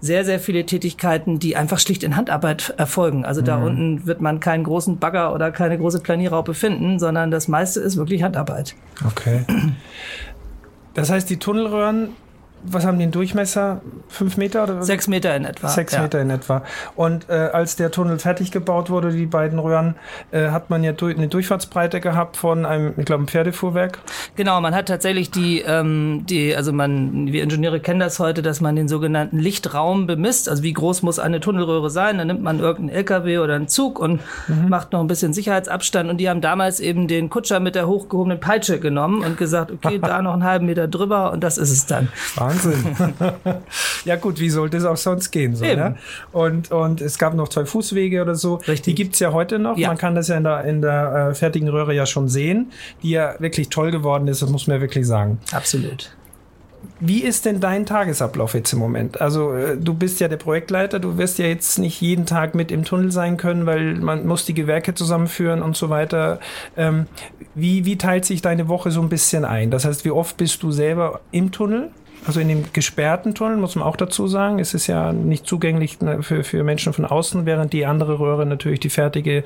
sehr, 0.00 0.24
sehr 0.24 0.40
viele 0.40 0.66
Tätigkeiten, 0.66 1.38
die 1.38 1.56
einfach 1.56 1.78
schlicht 1.78 2.02
in 2.02 2.16
Handarbeit 2.16 2.74
erfolgen. 2.76 3.24
Also 3.24 3.42
da 3.42 3.58
mhm. 3.58 3.64
unten 3.64 4.06
wird 4.06 4.20
man 4.20 4.40
keinen 4.40 4.64
großen 4.64 4.98
Bagger 4.98 5.34
oder 5.34 5.50
keine 5.50 5.78
große 5.78 6.00
Planierraupe 6.00 6.54
finden, 6.54 6.98
sondern 6.98 7.30
das 7.30 7.48
meiste 7.48 7.80
ist 7.80 7.96
wirklich 7.96 8.22
Handarbeit. 8.22 8.74
Okay. 9.06 9.44
Das 10.94 11.10
heißt, 11.10 11.28
die 11.28 11.38
Tunnelröhren 11.38 12.10
was 12.68 12.84
haben 12.84 12.98
die 12.98 13.04
einen 13.04 13.12
Durchmesser? 13.12 13.80
Fünf 14.08 14.36
Meter? 14.36 14.64
Oder? 14.64 14.82
Sechs 14.82 15.08
Meter 15.08 15.34
in 15.36 15.44
etwa. 15.44 15.68
Sechs 15.68 15.92
ja. 15.92 16.02
Meter 16.02 16.20
in 16.20 16.30
etwa. 16.30 16.62
Und 16.94 17.28
äh, 17.28 17.32
als 17.32 17.76
der 17.76 17.90
Tunnel 17.90 18.18
fertig 18.18 18.50
gebaut 18.50 18.90
wurde, 18.90 19.10
die 19.12 19.26
beiden 19.26 19.58
Röhren, 19.58 19.96
äh, 20.30 20.50
hat 20.50 20.70
man 20.70 20.84
ja 20.84 20.92
durch, 20.92 21.16
eine 21.16 21.28
Durchfahrtsbreite 21.28 22.00
gehabt 22.00 22.36
von 22.36 22.64
einem, 22.64 22.94
ich 22.96 23.04
glaube, 23.04 23.20
einem 23.20 23.28
Pferdefuhrwerk. 23.28 23.98
Genau, 24.34 24.60
man 24.60 24.74
hat 24.74 24.86
tatsächlich 24.86 25.30
die, 25.30 25.60
ähm, 25.60 26.24
die, 26.28 26.54
also 26.54 26.72
man, 26.72 27.32
wir 27.32 27.42
Ingenieure 27.42 27.80
kennen 27.80 28.00
das 28.00 28.18
heute, 28.18 28.42
dass 28.42 28.60
man 28.60 28.76
den 28.76 28.88
sogenannten 28.88 29.38
Lichtraum 29.38 30.06
bemisst. 30.06 30.48
Also 30.48 30.62
wie 30.62 30.72
groß 30.72 31.02
muss 31.02 31.18
eine 31.18 31.40
Tunnelröhre 31.40 31.90
sein? 31.90 32.18
Dann 32.18 32.26
nimmt 32.26 32.42
man 32.42 32.60
irgendeinen 32.60 32.96
LKW 32.96 33.38
oder 33.38 33.54
einen 33.54 33.68
Zug 33.68 33.98
und 33.98 34.20
mhm. 34.48 34.68
macht 34.68 34.92
noch 34.92 35.00
ein 35.00 35.06
bisschen 35.06 35.32
Sicherheitsabstand. 35.32 36.10
Und 36.10 36.18
die 36.18 36.28
haben 36.28 36.40
damals 36.40 36.80
eben 36.80 37.08
den 37.08 37.30
Kutscher 37.30 37.60
mit 37.60 37.74
der 37.74 37.86
hochgehobenen 37.86 38.40
Peitsche 38.40 38.80
genommen 38.80 39.24
und 39.24 39.36
gesagt, 39.36 39.70
okay, 39.70 39.98
da 40.02 40.22
noch 40.22 40.32
einen 40.32 40.44
halben 40.44 40.66
Meter 40.66 40.88
drüber 40.88 41.32
und 41.32 41.42
das 41.42 41.58
ist 41.58 41.70
es 41.70 41.86
dann. 41.86 42.08
Wahnsinn. 42.34 42.55
ja 44.04 44.16
gut, 44.16 44.40
wie 44.40 44.50
sollte 44.50 44.76
es 44.76 44.84
auch 44.84 44.96
sonst 44.96 45.30
gehen? 45.30 45.56
So, 45.56 45.64
ja? 45.64 45.96
und, 46.32 46.70
und 46.70 47.00
es 47.00 47.18
gab 47.18 47.34
noch 47.34 47.48
zwei 47.48 47.64
Fußwege 47.64 48.22
oder 48.22 48.34
so. 48.34 48.56
Richtig. 48.56 48.82
Die 48.82 48.94
gibt's 48.94 49.18
ja 49.18 49.32
heute 49.32 49.58
noch. 49.58 49.76
Ja. 49.76 49.88
Man 49.88 49.98
kann 49.98 50.14
das 50.14 50.28
ja 50.28 50.36
in 50.36 50.44
der, 50.44 50.64
in 50.64 50.82
der 50.82 51.30
äh, 51.30 51.34
fertigen 51.34 51.68
Röhre 51.68 51.94
ja 51.94 52.06
schon 52.06 52.28
sehen, 52.28 52.72
die 53.02 53.10
ja 53.10 53.34
wirklich 53.38 53.68
toll 53.68 53.90
geworden 53.90 54.28
ist, 54.28 54.42
das 54.42 54.50
muss 54.50 54.66
man 54.66 54.76
ja 54.76 54.80
wirklich 54.80 55.06
sagen. 55.06 55.38
Absolut. 55.52 56.10
Wie 56.98 57.22
ist 57.22 57.44
denn 57.44 57.60
dein 57.60 57.84
Tagesablauf 57.84 58.54
jetzt 58.54 58.72
im 58.72 58.78
Moment? 58.78 59.20
Also 59.20 59.52
äh, 59.52 59.76
du 59.76 59.92
bist 59.92 60.18
ja 60.20 60.28
der 60.28 60.38
Projektleiter, 60.38 60.98
du 60.98 61.18
wirst 61.18 61.38
ja 61.38 61.46
jetzt 61.46 61.78
nicht 61.78 62.00
jeden 62.00 62.24
Tag 62.24 62.54
mit 62.54 62.72
im 62.72 62.84
Tunnel 62.84 63.12
sein 63.12 63.36
können, 63.36 63.66
weil 63.66 63.96
man 63.96 64.26
muss 64.26 64.46
die 64.46 64.54
Gewerke 64.54 64.94
zusammenführen 64.94 65.62
und 65.62 65.76
so 65.76 65.90
weiter. 65.90 66.40
Ähm, 66.76 67.06
wie, 67.54 67.84
wie 67.84 67.98
teilt 67.98 68.24
sich 68.24 68.40
deine 68.40 68.68
Woche 68.68 68.90
so 68.90 69.02
ein 69.02 69.10
bisschen 69.10 69.44
ein? 69.44 69.70
Das 69.70 69.84
heißt, 69.84 70.04
wie 70.06 70.10
oft 70.10 70.36
bist 70.38 70.62
du 70.62 70.72
selber 70.72 71.20
im 71.32 71.52
Tunnel? 71.52 71.90
Also 72.26 72.40
in 72.40 72.48
dem 72.48 72.72
gesperrten 72.72 73.34
Tunnel 73.34 73.56
muss 73.56 73.76
man 73.76 73.84
auch 73.84 73.96
dazu 73.96 74.26
sagen, 74.26 74.58
ist 74.58 74.74
es 74.74 74.86
ja 74.86 75.12
nicht 75.12 75.46
zugänglich 75.46 76.00
ne, 76.00 76.22
für, 76.22 76.42
für 76.44 76.64
Menschen 76.64 76.92
von 76.92 77.04
außen, 77.04 77.46
während 77.46 77.72
die 77.72 77.86
andere 77.86 78.18
Röhre 78.18 78.46
natürlich 78.46 78.80
die 78.80 78.90
fertige 78.90 79.44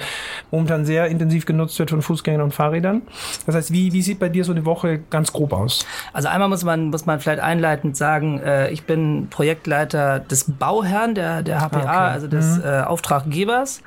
momentan 0.51 0.85
sehr 0.85 1.07
intensiv 1.09 1.45
genutzt 1.47 1.79
wird 1.79 1.91
von 1.91 2.03
Fußgängern 2.03 2.41
und 2.41 2.55
Fahrrädern. 2.55 3.03
Das 3.47 3.55
heißt, 3.55 3.73
wie, 3.73 3.93
wie 3.93 4.03
sieht 4.03 4.19
bei 4.19 4.29
dir 4.29 4.45
so 4.45 4.53
eine 4.53 4.65
Woche 4.65 5.01
ganz 5.11 5.33
grob 5.33 5.53
aus? 5.53 5.85
Also 6.13 6.29
einmal 6.29 6.49
muss 6.49 6.65
man, 6.65 6.89
muss 6.89 7.07
man 7.07 7.21
vielleicht 7.21 7.41
einleitend 7.41 7.97
sagen, 7.97 8.41
äh, 8.41 8.71
ich 8.71 8.85
bin 8.85 9.29
Projektleiter 9.31 10.21
des 10.21 10.45
Bauherrn, 10.51 11.15
der, 11.15 11.43
der 11.43 11.61
HPA, 11.61 11.79
okay. 11.79 11.89
also 11.89 12.29
des 12.29 12.59
mhm. 12.59 12.65
äh, 12.65 12.81
Auftraggebers. 12.83 13.83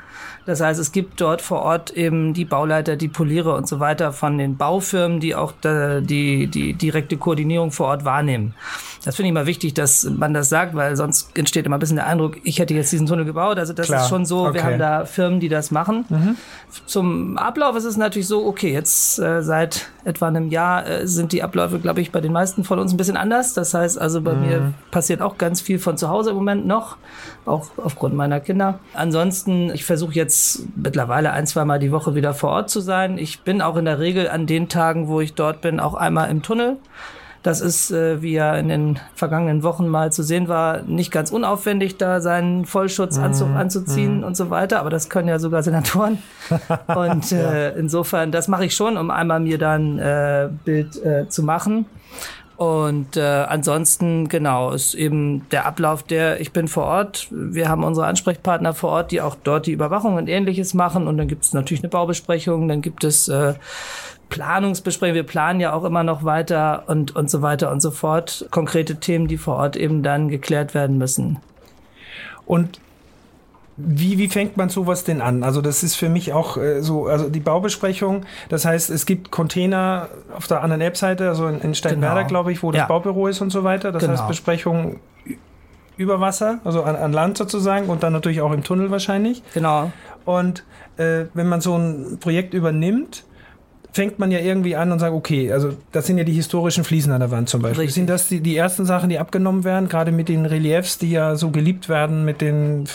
Das 0.46 0.62
heißt, 0.62 0.80
es 0.80 0.92
gibt 0.92 1.22
dort 1.22 1.42
vor 1.42 1.62
Ort 1.62 1.92
eben 1.92 2.34
die 2.34 2.46
Bauleiter, 2.46 2.96
die 2.96 3.08
Poliere 3.08 3.56
und 3.56 3.68
so 3.68 3.80
weiter 3.80 4.12
von 4.12 4.38
den 4.38 4.58
Baufirmen, 4.58 5.20
die 5.20 5.36
auch 5.36 5.54
die, 5.62 6.48
die 6.48 6.74
direkte 6.74 7.18
Koordinierung 7.18 7.72
vor 7.72 7.88
Ort 7.88 8.06
wahrnehmen. 8.06 8.54
Das 9.06 9.18
finde 9.18 9.28
ich 9.28 9.34
mal 9.34 9.46
wichtig, 9.46 9.74
dass 9.74 10.06
man 10.06 10.34
das 10.34 10.50
sagt, 10.50 10.76
weil 10.76 10.96
sonst 10.96 11.38
entsteht 11.38 11.66
immer 11.66 11.78
ein 11.78 11.80
bisschen 11.80 11.98
der 11.98 12.08
Eindruck, 12.08 12.38
ich 12.44 12.60
hätte 12.60 12.74
jetzt 12.74 12.92
diesen 12.92 13.06
Tunnel 13.06 13.26
gebaut. 13.26 13.58
Also 13.58 13.74
das 13.74 13.88
Klar. 13.88 14.02
ist 14.02 14.10
schon 14.10 14.26
so, 14.26 14.46
okay. 14.46 14.54
wir 14.54 14.64
haben 14.64 14.80
da 14.80 15.06
Firmen, 15.06 15.40
die 15.40 15.50
das 15.50 15.72
machen. 15.72 16.06
Mhm. 16.10 16.38
Zum 16.86 17.38
Ablauf 17.38 17.76
ist 17.76 17.84
es 17.84 17.98
natürlich 17.98 18.28
so, 18.28 18.46
okay, 18.46 18.72
jetzt 18.72 19.20
äh, 19.20 19.42
seit 19.42 19.90
etwa 20.06 20.28
einem 20.28 20.50
Jahr 20.50 20.88
äh, 20.88 21.08
sind 21.08 21.32
die 21.32 21.44
Abläufe, 21.44 21.80
glaube 21.80 22.02
ich, 22.02 22.12
bei 22.12 22.22
den 22.22 22.32
meisten 22.32 22.64
von 22.64 22.80
uns 22.80 22.94
ein 22.94 22.98
bisschen 22.98 23.18
anders. 23.18 23.54
Das 23.54 23.74
heißt 23.74 24.00
also, 24.00 24.22
bei 24.22 24.34
mhm. 24.34 24.42
mir 24.42 24.74
passiert 24.92 25.22
auch 25.22 25.38
ganz 25.38 25.62
viel 25.62 25.80
von 25.80 25.98
zu 25.98 26.10
Hause 26.10 26.30
im 26.32 26.38
Moment 26.38 26.66
noch, 26.66 26.98
auch 27.46 27.72
aufgrund 27.78 28.16
meiner 28.16 28.40
Kinder. 28.40 28.80
Ansonsten, 28.94 29.70
ich 29.72 29.86
versuche 29.86 30.03
jetzt 30.12 30.64
mittlerweile 30.76 31.32
ein, 31.32 31.48
zwei 31.48 31.66
Mal 31.66 31.80
die 31.80 31.92
Woche 31.92 32.16
wieder 32.16 32.34
vor 32.34 32.52
Ort 32.52 32.70
zu 32.70 32.80
sein. 32.82 33.18
Ich 33.18 33.42
bin 33.42 33.62
auch 33.62 33.78
in 33.78 33.86
der 33.86 34.00
Regel 34.00 34.30
an 34.30 34.46
den 34.46 34.70
Tagen, 34.70 35.08
wo 35.08 35.22
ich 35.22 35.34
dort 35.34 35.62
bin, 35.62 35.80
auch 35.80 35.94
einmal 35.94 36.30
im 36.30 36.42
Tunnel 36.42 36.78
Das 37.42 37.60
ist, 37.62 37.92
äh, 37.92 38.22
wie 38.22 38.34
ja 38.34 38.56
in 38.56 38.70
den 38.70 39.00
vergangenen 39.16 39.64
Wochen 39.64 39.88
mal 39.88 40.12
zu 40.12 40.24
sehen 40.24 40.48
war, 40.48 40.82
nicht 40.84 41.12
ganz 41.12 41.32
unaufwendig, 41.32 41.98
da 41.98 42.22
seinen 42.22 42.66
Vollschutzanzug 42.66 43.50
mm, 43.50 43.58
anzuziehen 43.58 44.22
mm. 44.22 44.24
und 44.24 44.38
so 44.38 44.50
weiter. 44.50 44.80
Aber 44.80 44.90
das 44.90 45.10
können 45.10 45.28
ja 45.28 45.40
sogar 45.40 45.64
Senatoren. 45.64 46.20
und 46.96 47.32
äh, 47.32 47.70
ja. 47.70 47.76
insofern, 47.76 48.32
das 48.32 48.48
mache 48.48 48.66
ich 48.66 48.76
schon, 48.76 48.98
um 48.98 49.12
einmal 49.12 49.40
mir 49.40 49.58
dann 49.58 50.00
äh, 50.00 50.50
Bild 50.64 51.04
äh, 51.04 51.28
zu 51.28 51.44
machen. 51.44 51.86
Und 52.64 53.18
äh, 53.18 53.22
ansonsten, 53.22 54.30
genau, 54.30 54.72
ist 54.72 54.94
eben 54.94 55.46
der 55.50 55.66
Ablauf 55.66 56.02
der, 56.02 56.40
ich 56.40 56.54
bin 56.54 56.70
vor 56.70 56.86
Ort, 56.86 57.28
wir 57.30 57.68
haben 57.68 57.84
unsere 57.84 58.08
Ansprechpartner 58.08 58.74
vor 58.74 58.92
Ort, 58.92 59.12
die 59.12 59.20
auch 59.20 59.36
dort 59.36 59.66
die 59.66 59.74
Überwachung 59.74 60.16
und 60.16 60.30
ähnliches 60.30 60.74
machen. 60.74 61.08
Und 61.08 61.18
dann 61.18 61.28
gibt 61.28 61.44
es 61.44 61.52
natürlich 61.52 61.84
eine 61.84 61.90
Baubesprechung, 61.90 62.70
dann 62.70 62.82
gibt 62.82 63.04
es 63.04 63.28
äh, 63.28 63.56
Planungsbesprechungen, 64.30 65.16
wir 65.16 65.24
planen 65.24 65.60
ja 65.60 65.74
auch 65.74 65.84
immer 65.84 66.04
noch 66.04 66.24
weiter 66.24 66.86
und, 66.88 67.14
und 67.14 67.30
so 67.30 67.42
weiter 67.42 67.70
und 67.70 67.82
so 67.82 67.92
fort. 67.92 68.48
Konkrete 68.50 68.96
Themen, 68.96 69.28
die 69.28 69.36
vor 69.36 69.58
Ort 69.58 69.76
eben 69.76 70.02
dann 70.02 70.30
geklärt 70.30 70.74
werden 70.74 70.98
müssen. 70.98 71.40
Und 72.46 72.80
wie, 73.78 74.18
wie 74.18 74.28
fängt 74.28 74.56
man 74.58 74.70
sowas 74.70 75.04
denn 75.04 75.22
an? 75.22 75.44
Also 75.44 75.62
das 75.62 75.84
ist 75.84 75.96
für 75.96 76.10
mich 76.10 76.34
auch 76.34 76.58
äh, 76.58 76.82
so, 76.82 77.08
also 77.08 77.30
die 77.30 77.40
Baubesprechung, 77.40 78.26
das 78.50 78.66
heißt, 78.66 78.90
es 78.90 79.06
gibt 79.06 79.32
Container 79.32 80.10
auf 80.36 80.48
der 80.48 80.62
anderen 80.62 80.82
App-Seite, 80.82 81.28
also 81.28 81.48
in, 81.48 81.60
in 81.62 81.76
Steinwerder, 81.76 82.22
genau. 82.22 82.28
glaube 82.28 82.52
ich, 82.52 82.62
wo 82.62 82.72
das 82.72 82.80
ja. 82.80 82.86
Baubüro 82.86 83.28
ist 83.28 83.42
und 83.42 83.50
so 83.50 83.64
weiter. 83.64 83.92
Das 83.92 84.02
genau. 84.02 84.14
heißt 84.14 84.28
Besprechung 84.28 85.00
über 85.98 86.20
Wasser, 86.20 86.60
also 86.64 86.84
an, 86.84 86.96
an 86.96 87.14
Land 87.14 87.38
sozusagen 87.38 87.88
und 87.88 88.04
dann 88.04 88.14
natürlich 88.14 88.42
auch 88.42 88.52
im 88.52 88.64
Tunnel 88.64 88.92
wahrscheinlich. 88.92 89.44
Genau. 89.54 89.92
Und 90.26 90.64
äh, 90.98 91.26
wenn 91.34 91.48
man 91.48 91.62
so 91.62 91.76
ein 91.76 92.18
Projekt 92.20 92.54
übernimmt, 92.54 93.26
fängt 93.94 94.18
man 94.18 94.32
ja 94.32 94.40
irgendwie 94.40 94.76
an 94.76 94.92
und 94.92 94.98
sagt, 94.98 95.14
okay, 95.14 95.52
also 95.52 95.74
das 95.92 96.08
sind 96.08 96.18
ja 96.18 96.24
die 96.24 96.34
historischen 96.34 96.84
Fliesen 96.84 97.14
an 97.14 97.20
der 97.20 97.30
Wand 97.30 97.48
zum 97.48 97.62
Beispiel. 97.62 97.82
Richtig. 97.82 97.94
Sind 97.94 98.10
das 98.10 98.28
die, 98.28 98.42
die 98.42 98.58
ersten 98.58 98.86
Sachen, 98.86 99.10
die 99.10 99.20
abgenommen 99.20 99.64
werden, 99.64 99.88
gerade 99.88 100.12
mit 100.12 100.30
den 100.30 100.48
Reliefs, 100.48 100.98
die 100.98 101.12
ja 101.12 101.36
so 101.36 101.52
geliebt 101.52 101.90
werden, 101.90 102.26
mit 102.26 102.42
den 102.42 102.86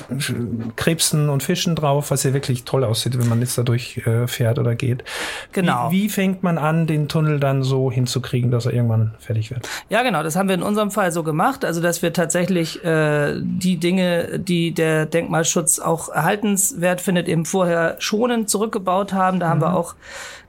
Krebsen 0.74 1.28
und 1.28 1.44
Fischen 1.44 1.76
drauf, 1.76 2.10
was 2.10 2.24
ja 2.24 2.34
wirklich 2.34 2.64
toll 2.64 2.82
aussieht, 2.82 3.16
wenn 3.16 3.28
man 3.28 3.40
jetzt 3.40 3.56
dadurch 3.56 3.98
äh, 4.06 4.26
fährt 4.26 4.58
oder 4.58 4.74
geht. 4.74 5.04
Genau. 5.52 5.92
Wie, 5.92 6.02
wie 6.04 6.08
fängt 6.08 6.42
man 6.42 6.58
an, 6.58 6.88
den 6.88 7.06
Tunnel 7.06 7.38
dann 7.38 7.62
so 7.62 7.92
hinzukriegen, 7.92 8.50
dass 8.50 8.66
er 8.66 8.72
irgendwann 8.72 9.14
fertig 9.20 9.52
wird? 9.52 9.68
Ja, 9.90 10.02
genau, 10.02 10.24
das 10.24 10.34
haben 10.34 10.48
wir 10.48 10.56
in 10.56 10.62
unserem 10.62 10.90
Fall 10.90 11.12
so 11.12 11.22
gemacht, 11.22 11.64
also 11.64 11.80
dass 11.80 12.02
wir 12.02 12.12
tatsächlich 12.12 12.84
äh, 12.84 13.34
die 13.40 13.76
Dinge, 13.76 14.40
die 14.40 14.72
der 14.72 15.06
Denkmalschutz 15.06 15.78
auch 15.78 16.08
erhaltenswert 16.08 17.00
findet, 17.00 17.28
eben 17.28 17.44
vorher 17.44 17.94
schonend 18.00 18.50
zurückgebaut 18.50 19.12
haben. 19.12 19.38
Da 19.38 19.46
mhm. 19.46 19.50
haben 19.50 19.60
wir 19.60 19.68
mhm. 19.68 19.76
auch 19.76 19.94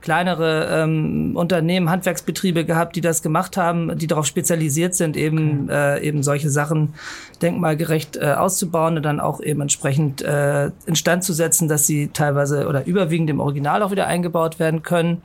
kleinere 0.01 0.38
ähm, 0.45 1.35
Unternehmen, 1.35 1.89
Handwerksbetriebe 1.89 2.65
gehabt, 2.65 2.95
die 2.95 3.01
das 3.01 3.21
gemacht 3.21 3.57
haben, 3.57 3.97
die 3.97 4.07
darauf 4.07 4.25
spezialisiert 4.25 4.95
sind, 4.95 5.17
eben 5.17 5.65
okay. 5.65 5.97
äh, 5.97 6.07
eben 6.07 6.23
solche 6.23 6.49
Sachen 6.49 6.93
denkmalgerecht 7.41 8.17
äh, 8.17 8.33
auszubauen 8.33 8.97
und 8.97 9.03
dann 9.03 9.19
auch 9.19 9.41
eben 9.41 9.61
entsprechend 9.61 10.21
äh, 10.21 10.71
instand 10.85 11.23
zu 11.23 11.33
setzen, 11.33 11.67
dass 11.67 11.87
sie 11.87 12.09
teilweise 12.09 12.67
oder 12.67 12.85
überwiegend 12.85 13.29
im 13.29 13.39
Original 13.39 13.83
auch 13.83 13.91
wieder 13.91 14.07
eingebaut 14.07 14.59
werden 14.59 14.83
können. 14.83 15.21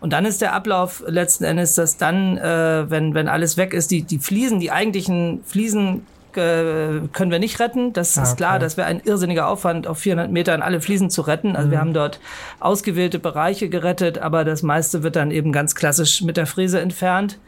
Und 0.00 0.12
dann 0.12 0.24
ist 0.24 0.40
der 0.40 0.54
Ablauf 0.54 1.02
letzten 1.06 1.44
Endes, 1.44 1.74
dass 1.74 1.96
dann, 1.96 2.38
äh, 2.38 2.90
wenn 2.90 3.14
wenn 3.14 3.28
alles 3.28 3.56
weg 3.56 3.74
ist, 3.74 3.90
die 3.90 4.02
die 4.02 4.18
Fliesen, 4.18 4.60
die 4.60 4.70
eigentlichen 4.70 5.40
Fliesen 5.44 6.02
äh, 6.36 7.00
können 7.12 7.30
wir 7.30 7.38
nicht 7.38 7.60
retten. 7.60 7.92
Das 7.92 8.16
ah, 8.18 8.22
ist 8.22 8.36
klar, 8.36 8.58
das 8.58 8.76
wäre 8.76 8.86
ein 8.86 9.00
irrsinniger 9.00 9.48
Aufwand, 9.48 9.86
auf 9.86 9.98
400 9.98 10.30
Metern 10.30 10.62
alle 10.62 10.80
Fliesen 10.80 11.10
zu 11.10 11.22
retten. 11.22 11.56
Also 11.56 11.68
mhm. 11.68 11.72
wir 11.72 11.80
haben 11.80 11.94
dort 11.94 12.20
ausgewählte 12.58 13.18
Bereiche 13.18 13.68
gerettet, 13.68 14.18
aber 14.18 14.44
das 14.44 14.62
meiste 14.62 15.02
wird 15.02 15.16
dann 15.16 15.30
eben 15.30 15.52
ganz 15.52 15.74
klassisch 15.74 16.22
mit 16.22 16.36
der 16.36 16.46
Fräse 16.46 16.80
entfernt 16.80 17.38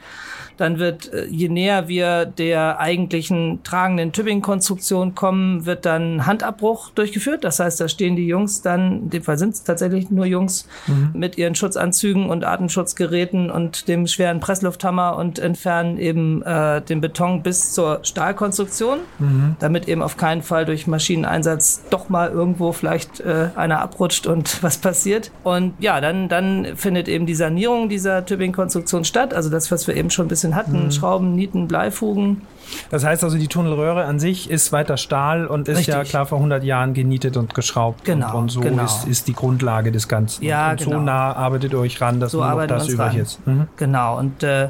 dann 0.57 0.79
wird, 0.79 1.13
äh, 1.13 1.27
je 1.27 1.49
näher 1.49 1.89
wir 1.89 2.27
der 2.27 2.79
eigentlichen 2.81 3.61
tragenden 3.63 4.13
Tübingen-Konstruktion 4.13 5.15
kommen, 5.15 5.67
wird 5.67 5.85
dann 5.87 6.27
Handabbruch 6.27 6.91
durchgeführt. 6.91 7.45
Das 7.45 7.61
heißt, 7.61 7.81
da 7.81 7.89
stehen 7.89 8.17
die 8.17 8.27
Jungs 8.27 8.63
dann, 8.63 9.03
in 9.05 9.11
dem 9.11 9.23
Fall 9.23 9.39
sind 9.39 9.55
es 9.55 9.65
tatsächlich 9.65 10.11
nur 10.11 10.27
Jungs, 10.27 10.67
mhm. 10.87 11.11
mit 11.15 11.39
ihren 11.39 11.55
Schutzanzügen 11.55 12.29
und 12.29 12.45
Atemschutzgeräten 12.45 13.51
und 13.51 13.89
dem 13.89 14.07
schweren 14.07 14.41
Presslufthammer 14.41 15.17
und 15.17 15.39
entfernen 15.39 15.99
eben 15.99 16.43
äh, 16.43 16.81
den 16.83 17.01
Beton 17.01 17.43
bis 17.43 17.73
zur 17.73 18.01
Stahlkonstruktion, 18.03 18.99
mhm. 19.19 19.57
damit 19.59 19.89
eben 19.89 20.03
auf 20.03 20.17
keinen 20.17 20.43
Fall 20.43 20.65
durch 20.65 20.87
Maschineneinsatz 20.87 21.83
doch 21.91 22.09
mal 22.09 22.31
irgendwo 22.31 22.73
vielleicht 22.73 23.21
äh, 23.21 23.49
einer 23.55 23.81
abrutscht 23.81 24.27
und 24.27 24.63
was 24.63 24.79
passiert. 24.79 25.31
Und 25.43 25.75
ja, 25.79 26.01
dann, 26.01 26.29
dann 26.29 26.77
findet 26.77 27.09
eben 27.09 27.27
die 27.27 27.35
Sanierung 27.35 27.89
dieser 27.89 28.25
Tübingen-Konstruktion 28.25 29.05
statt. 29.05 29.35
Also 29.35 29.51
das, 29.51 29.71
was 29.71 29.87
wir 29.87 29.97
eben 29.97 30.11
schon 30.11 30.27
ein 30.27 30.29
bisschen 30.29 30.42
hatten, 30.55 30.85
mhm. 30.85 30.91
Schrauben, 30.91 31.35
Nieten, 31.35 31.69
Bleifugen. 31.69 32.43
Das 32.91 33.05
heißt 33.05 33.25
also, 33.25 33.39
die 33.39 33.49
Tunnelröhre 33.49 34.05
an 34.05 34.19
sich 34.19 34.51
ist 34.51 34.73
weiter 34.73 34.97
Stahl 34.97 35.47
und 35.47 35.69
ist 35.69 35.79
Richtig. 35.79 35.95
ja 35.95 36.05
klar 36.05 36.27
vor 36.27 36.39
100 36.39 36.65
Jahren 36.65 36.95
genietet 36.95 37.37
und 37.37 37.55
geschraubt. 37.55 38.05
Genau. 38.05 38.29
Und, 38.31 38.35
und 38.35 38.49
so 38.51 38.61
genau. 38.61 38.85
Ist, 38.85 39.07
ist 39.07 39.29
die 39.29 39.35
Grundlage 39.35 39.93
des 39.93 40.09
Ganzen. 40.09 40.45
Ja, 40.45 40.71
und 40.71 40.79
genau. 40.79 40.91
so 40.91 41.01
nah 41.01 41.33
arbeitet 41.33 41.73
ihr 41.73 41.79
euch 41.79 42.01
ran, 42.01 42.21
dass 42.21 42.33
so 42.33 42.41
noch 42.41 42.67
das 42.67 42.89
übrig 42.89 43.17
ist. 43.17 43.47
Mhm. 43.47 43.67
Genau. 43.77 44.19
Und 44.19 44.43
äh, 44.43 44.69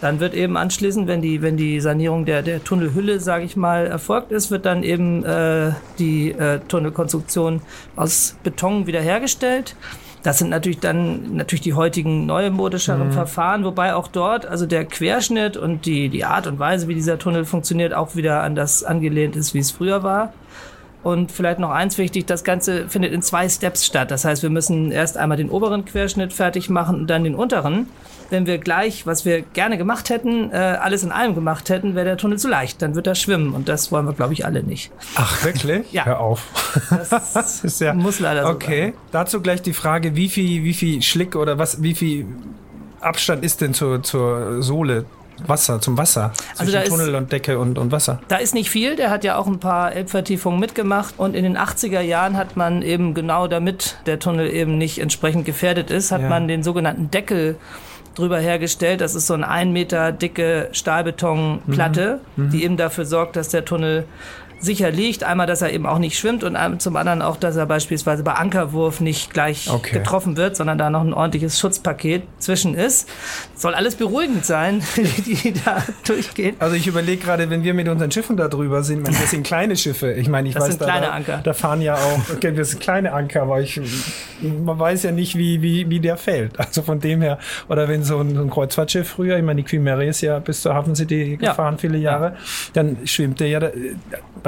dann 0.00 0.20
wird 0.20 0.34
eben 0.34 0.56
anschließend, 0.56 1.08
wenn 1.08 1.20
die, 1.20 1.42
wenn 1.42 1.56
die 1.56 1.80
Sanierung 1.80 2.24
der, 2.24 2.42
der 2.42 2.62
Tunnelhülle, 2.62 3.20
sage 3.20 3.44
ich 3.44 3.56
mal, 3.56 3.86
erfolgt 3.86 4.30
ist, 4.30 4.50
wird 4.50 4.64
dann 4.64 4.82
eben 4.82 5.24
äh, 5.24 5.72
die 5.98 6.30
äh, 6.30 6.60
Tunnelkonstruktion 6.68 7.62
aus 7.96 8.36
Beton 8.42 8.86
wiederhergestellt. 8.86 9.74
Das 10.22 10.38
sind 10.38 10.50
natürlich 10.50 10.80
dann 10.80 11.36
natürlich 11.36 11.62
die 11.62 11.74
heutigen 11.74 12.26
neumodischeren 12.26 13.08
mhm. 13.08 13.12
Verfahren, 13.12 13.64
wobei 13.64 13.94
auch 13.94 14.08
dort 14.08 14.46
also 14.46 14.66
der 14.66 14.84
Querschnitt 14.84 15.56
und 15.56 15.86
die, 15.86 16.08
die 16.08 16.24
Art 16.24 16.46
und 16.46 16.58
Weise, 16.58 16.88
wie 16.88 16.94
dieser 16.94 17.18
Tunnel 17.18 17.44
funktioniert, 17.44 17.94
auch 17.94 18.16
wieder 18.16 18.42
an 18.42 18.54
das 18.54 18.82
angelehnt 18.82 19.36
ist, 19.36 19.54
wie 19.54 19.60
es 19.60 19.70
früher 19.70 20.02
war. 20.02 20.32
Und 21.02 21.30
vielleicht 21.30 21.60
noch 21.60 21.70
eins 21.70 21.96
wichtig, 21.96 22.26
das 22.26 22.42
Ganze 22.42 22.88
findet 22.88 23.12
in 23.12 23.22
zwei 23.22 23.48
Steps 23.48 23.86
statt. 23.86 24.10
Das 24.10 24.24
heißt, 24.24 24.42
wir 24.42 24.50
müssen 24.50 24.90
erst 24.90 25.16
einmal 25.16 25.36
den 25.38 25.48
oberen 25.48 25.84
Querschnitt 25.84 26.32
fertig 26.32 26.68
machen 26.68 27.00
und 27.00 27.06
dann 27.08 27.24
den 27.24 27.34
unteren 27.34 27.86
wenn 28.30 28.46
wir 28.46 28.58
gleich, 28.58 29.06
was 29.06 29.24
wir 29.24 29.42
gerne 29.42 29.78
gemacht 29.78 30.10
hätten, 30.10 30.50
äh, 30.50 30.56
alles 30.56 31.02
in 31.02 31.12
allem 31.12 31.34
gemacht 31.34 31.70
hätten, 31.70 31.94
wäre 31.94 32.04
der 32.04 32.16
Tunnel 32.16 32.38
zu 32.38 32.48
leicht. 32.48 32.82
Dann 32.82 32.94
wird 32.94 33.06
er 33.06 33.14
schwimmen 33.14 33.54
und 33.54 33.68
das 33.68 33.90
wollen 33.90 34.06
wir, 34.06 34.12
glaube 34.12 34.32
ich, 34.32 34.44
alle 34.44 34.62
nicht. 34.62 34.90
Ach, 35.14 35.44
wirklich? 35.44 35.92
ja. 35.92 36.04
Hör 36.04 36.20
auf. 36.20 36.46
Das 36.90 37.64
ist 37.64 37.80
ja, 37.80 37.94
muss 37.94 38.20
leider 38.20 38.42
so 38.42 38.48
Okay, 38.50 38.90
sein. 38.90 38.94
dazu 39.12 39.40
gleich 39.40 39.62
die 39.62 39.72
Frage, 39.72 40.16
wie 40.16 40.28
viel, 40.28 40.64
wie 40.64 40.74
viel 40.74 41.02
Schlick 41.02 41.36
oder 41.36 41.58
was, 41.58 41.82
wie 41.82 41.94
viel 41.94 42.26
Abstand 43.00 43.44
ist 43.44 43.60
denn 43.60 43.74
zur, 43.74 44.02
zur 44.02 44.62
Sohle 44.62 45.04
Wasser, 45.46 45.80
zum 45.80 45.96
Wasser. 45.96 46.32
Also 46.56 46.72
zwischen 46.72 46.88
Tunnel 46.88 47.08
ist, 47.08 47.14
und 47.14 47.32
Decke 47.32 47.58
und, 47.58 47.78
und 47.78 47.92
Wasser. 47.92 48.20
Da 48.28 48.36
ist 48.36 48.54
nicht 48.54 48.70
viel. 48.70 48.96
Der 48.96 49.10
hat 49.10 49.24
ja 49.24 49.36
auch 49.36 49.46
ein 49.46 49.60
paar 49.60 49.92
Elbvertiefungen 49.92 50.58
mitgemacht. 50.58 51.14
Und 51.16 51.34
in 51.34 51.44
den 51.44 51.56
80er 51.56 52.00
Jahren 52.00 52.36
hat 52.36 52.56
man 52.56 52.82
eben 52.82 53.14
genau 53.14 53.46
damit 53.46 53.96
der 54.06 54.18
Tunnel 54.18 54.52
eben 54.52 54.78
nicht 54.78 54.98
entsprechend 54.98 55.44
gefährdet 55.44 55.90
ist, 55.90 56.10
hat 56.10 56.22
ja. 56.22 56.28
man 56.28 56.48
den 56.48 56.62
sogenannten 56.62 57.10
Deckel 57.10 57.56
drüber 58.14 58.38
hergestellt. 58.38 59.00
Das 59.00 59.14
ist 59.14 59.26
so 59.26 59.34
eine 59.34 59.48
ein 59.48 59.72
Meter 59.72 60.12
dicke 60.12 60.68
Stahlbetonplatte, 60.72 62.20
mhm. 62.36 62.44
mhm. 62.44 62.50
die 62.50 62.64
eben 62.64 62.76
dafür 62.76 63.04
sorgt, 63.04 63.36
dass 63.36 63.48
der 63.48 63.64
Tunnel 63.64 64.04
sicher 64.60 64.90
liegt. 64.90 65.24
Einmal, 65.24 65.46
dass 65.46 65.62
er 65.62 65.72
eben 65.72 65.86
auch 65.86 65.98
nicht 65.98 66.18
schwimmt 66.18 66.44
und 66.44 66.56
zum 66.80 66.96
anderen 66.96 67.22
auch, 67.22 67.36
dass 67.36 67.56
er 67.56 67.66
beispielsweise 67.66 68.22
bei 68.22 68.32
Ankerwurf 68.32 69.00
nicht 69.00 69.32
gleich 69.32 69.70
okay. 69.70 69.98
getroffen 69.98 70.36
wird, 70.36 70.56
sondern 70.56 70.78
da 70.78 70.90
noch 70.90 71.02
ein 71.02 71.14
ordentliches 71.14 71.58
Schutzpaket 71.58 72.22
zwischen 72.38 72.74
ist. 72.74 73.08
Soll 73.54 73.74
alles 73.74 73.94
beruhigend 73.96 74.44
sein, 74.44 74.82
die 74.96 75.52
da 75.64 75.82
durchgehen. 76.06 76.56
Also 76.58 76.76
ich 76.76 76.86
überlege 76.86 77.22
gerade, 77.22 77.50
wenn 77.50 77.62
wir 77.62 77.74
mit 77.74 77.88
unseren 77.88 78.10
Schiffen 78.10 78.36
da 78.36 78.48
drüber 78.48 78.82
sind, 78.82 79.06
das 79.06 79.30
sind 79.30 79.44
kleine 79.44 79.76
Schiffe. 79.76 80.12
Ich 80.12 80.28
meine, 80.28 80.48
ich 80.48 80.54
das 80.54 80.64
weiß, 80.64 80.70
sind 80.70 80.82
kleine 80.82 81.06
da, 81.06 81.12
Anker. 81.12 81.40
da 81.42 81.52
fahren 81.52 81.80
ja 81.80 81.94
auch, 81.94 82.20
okay, 82.32 82.52
das 82.52 82.70
sind 82.70 82.80
kleine 82.80 83.12
Anker, 83.12 83.42
aber 83.42 83.60
ich, 83.60 83.80
man 84.42 84.78
weiß 84.78 85.04
ja 85.04 85.12
nicht, 85.12 85.36
wie, 85.36 85.62
wie, 85.62 85.88
wie 85.88 86.00
der 86.00 86.16
fällt. 86.16 86.58
Also 86.58 86.82
von 86.82 87.00
dem 87.00 87.22
her, 87.22 87.38
oder 87.68 87.88
wenn 87.88 88.02
so 88.02 88.18
ein, 88.18 88.34
so 88.34 88.42
ein 88.42 88.50
Kreuzfahrtschiff 88.50 89.08
früher, 89.08 89.36
ich 89.36 89.44
meine, 89.44 89.62
die 89.62 89.68
Queen 89.68 89.82
Mary 89.82 90.08
ist 90.08 90.20
ja 90.20 90.38
bis 90.38 90.62
zur 90.62 90.74
Hafen 90.74 90.94
City 90.94 91.36
gefahren, 91.36 91.74
ja. 91.74 91.78
viele 91.78 91.98
Jahre, 91.98 92.26
ja. 92.26 92.36
dann 92.74 92.98
schwimmt 93.04 93.40
der 93.40 93.48
ja 93.48 93.60
da, 93.60 93.70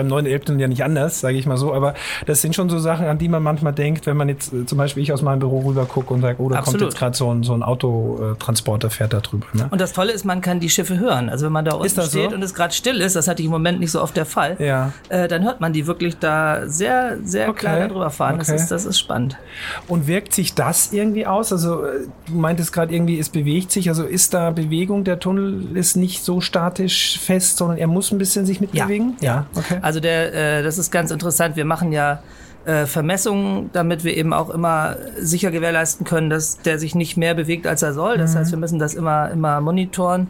beim 0.00 0.09
neuen 0.09 0.26
Elbtunnel 0.26 0.62
ja 0.62 0.69
nicht 0.69 0.83
anders, 0.83 1.21
sage 1.21 1.37
ich 1.37 1.47
mal 1.47 1.57
so. 1.57 1.75
Aber 1.75 1.95
das 2.26 2.40
sind 2.40 2.54
schon 2.54 2.71
so 2.71 2.78
Sachen, 2.78 3.07
an 3.07 3.19
die 3.19 3.28
man 3.28 3.42
manchmal 3.42 3.73
denkt, 3.73 4.07
wenn 4.07 4.16
man 4.16 4.28
jetzt 4.28 4.52
äh, 4.52 4.64
zum 4.64 4.78
Beispiel 4.78 5.02
ich 5.02 5.12
aus 5.12 5.23
meinem 5.23 5.40
Büro 5.40 5.61
rüber 5.61 5.85
gucke 5.85 6.14
und 6.14 6.23
sage, 6.23 6.37
oh, 6.40 6.49
da 6.49 6.59
Absolut. 6.59 6.80
kommt 6.80 6.90
jetzt 6.90 6.99
gerade 6.99 7.16
so 7.16 7.33
ein, 7.33 7.42
so 7.42 7.52
ein 7.52 7.62
Autotransporter, 7.62 8.88
fährt 8.88 9.12
da 9.12 9.21
drüber. 9.21 9.47
Ne? 9.52 9.69
Und 9.71 9.80
das 9.80 9.92
Tolle 9.92 10.12
ist, 10.12 10.25
man 10.25 10.40
kann 10.40 10.61
die 10.61 10.71
Schiffe 10.71 10.99
hören. 10.99 11.28
Also 11.28 11.47
wenn 11.47 11.52
man 11.52 11.64
da 11.64 11.75
unten 11.75 11.88
steht 11.88 12.30
so? 12.30 12.35
und 12.35 12.42
es 12.42 12.54
gerade 12.54 12.73
still 12.73 13.00
ist, 13.00 13.16
das 13.16 13.28
hatte 13.28 13.42
ich 13.42 13.47
im 13.47 13.52
Moment 13.52 13.80
nicht 13.80 13.90
so 13.90 14.00
oft 14.00 14.16
der 14.16 14.26
Fall, 14.26 14.57
ja. 14.59 14.92
äh, 15.09 15.28
dann 15.28 15.45
hört 15.45 15.61
man 15.61 15.73
die 15.73 15.87
wirklich 15.87 16.19
da 16.19 16.66
sehr, 16.66 17.19
sehr 17.25 17.49
okay. 17.49 17.59
klar 17.61 17.88
drüber 17.88 18.11
fahren. 18.11 18.37
Okay. 18.37 18.52
Das, 18.52 18.62
ist, 18.62 18.71
das 18.71 18.85
ist 18.87 18.99
spannend. 18.99 19.37
Und 19.88 20.07
wirkt 20.07 20.33
sich 20.35 20.54
das 20.54 20.92
irgendwie 20.92 21.26
aus? 21.26 21.52
Also 21.52 21.85
äh, 21.85 22.07
du 22.26 22.35
meintest 22.35 22.73
gerade 22.73 22.95
irgendwie, 22.95 23.19
es 23.19 23.28
bewegt 23.28 23.71
sich. 23.73 23.88
Also 23.88 24.04
ist 24.04 24.33
da 24.33 24.50
Bewegung? 24.50 25.04
Der 25.04 25.19
Tunnel 25.19 25.76
ist 25.76 25.97
nicht 25.97 26.25
so 26.25 26.40
statisch 26.40 27.19
fest, 27.19 27.59
sondern 27.59 27.78
er 27.78 27.87
muss 27.87 28.12
ein 28.12 28.19
bisschen 28.19 28.47
sich 28.47 28.61
mitbewegen? 28.61 29.16
Ja, 29.21 29.35
ja. 29.35 29.47
okay. 29.54 29.78
Also 29.83 29.89
der 29.99 30.32
äh, 30.35 30.62
das 30.62 30.78
ist 30.78 30.92
ganz 30.92 31.11
interessant. 31.11 31.56
Wir 31.56 31.64
machen 31.64 31.90
ja 31.90 32.23
äh, 32.64 32.87
Vermessungen, 32.87 33.70
damit 33.73 34.04
wir 34.04 34.16
eben 34.16 34.32
auch 34.32 34.50
immer 34.50 34.97
sicher 35.18 35.50
gewährleisten 35.50 36.06
können, 36.06 36.30
dass 36.30 36.59
der 36.59 36.78
sich 36.78 36.94
nicht 36.94 37.16
mehr 37.16 37.35
bewegt, 37.35 37.66
als 37.66 37.82
er 37.82 37.94
soll. 37.94 38.18
Das 38.18 38.35
mhm. 38.35 38.38
heißt, 38.38 38.50
wir 38.52 38.59
müssen 38.59 38.78
das 38.78 38.94
immer, 38.94 39.30
immer 39.30 39.61
monitoren. 39.61 40.28